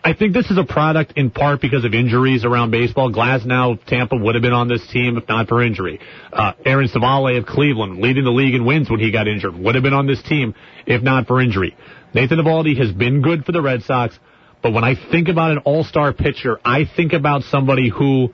[0.02, 3.12] I think this is a product in part because of injuries around baseball.
[3.12, 6.00] Glasnow, Tampa would have been on this team if not for injury.
[6.32, 9.74] Uh, Aaron Civale of Cleveland, leading the league in wins when he got injured, would
[9.74, 10.54] have been on this team
[10.86, 11.76] if not for injury.
[12.14, 14.18] Nathan Eovaldi has been good for the Red Sox,
[14.62, 18.32] but when I think about an all-star pitcher, I think about somebody who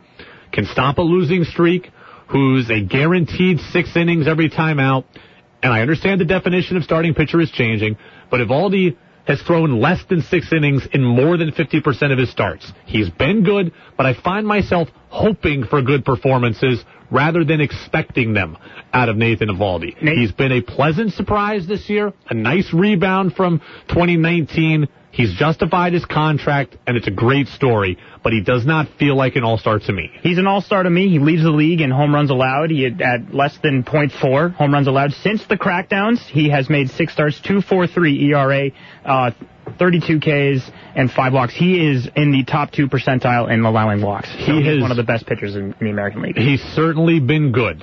[0.53, 1.91] can stop a losing streak,
[2.29, 5.05] who's a guaranteed six innings every time out.
[5.63, 7.97] And I understand the definition of starting pitcher is changing,
[8.31, 8.97] but Eovaldi
[9.27, 12.73] has thrown less than six innings in more than 50% of his starts.
[12.85, 18.57] He's been good, but I find myself hoping for good performances rather than expecting them
[18.93, 19.97] out of Nathan Eovaldi.
[19.99, 24.89] He's been a pleasant surprise this year, a nice rebound from 2019.
[25.17, 29.35] He's justified his contract, and it's a great story, but he does not feel like
[29.35, 30.11] an all-star to me.
[30.21, 31.09] He's an all-star to me.
[31.09, 32.71] He leads the league in home runs allowed.
[32.71, 36.19] He had at less than .4 home runs allowed since the crackdowns.
[36.19, 38.71] He has made six starts, 2.43 ERA,
[39.07, 39.31] uh,
[39.79, 41.55] 32 Ks, and five walks.
[41.55, 44.29] He is in the top two percentile in allowing walks.
[44.29, 46.37] So He is one of the best pitchers in, in the American League.
[46.37, 47.83] He's certainly been good.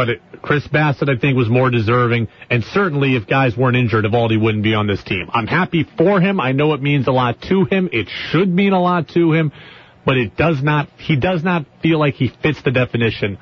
[0.00, 2.28] But it, Chris Bassitt, I think, was more deserving.
[2.48, 5.28] And certainly, if guys weren't injured, Eovaldi wouldn't be on this team.
[5.30, 6.40] I'm happy for him.
[6.40, 7.90] I know it means a lot to him.
[7.92, 9.52] It should mean a lot to him.
[10.06, 13.36] But it does not, he does not feel like he fits the definition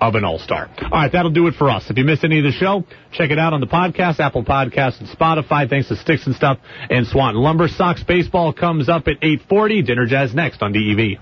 [0.00, 0.70] of an all-star.
[0.82, 1.90] All right, that'll do it for us.
[1.90, 5.00] If you missed any of the show, check it out on the podcast, Apple Podcasts,
[5.00, 5.68] and Spotify.
[5.68, 6.58] Thanks to Sticks and Stuff
[6.90, 7.66] and Swanton Lumber.
[7.66, 9.84] Sox baseball comes up at 8:40.
[9.84, 11.18] Dinner Jazz next on DEV.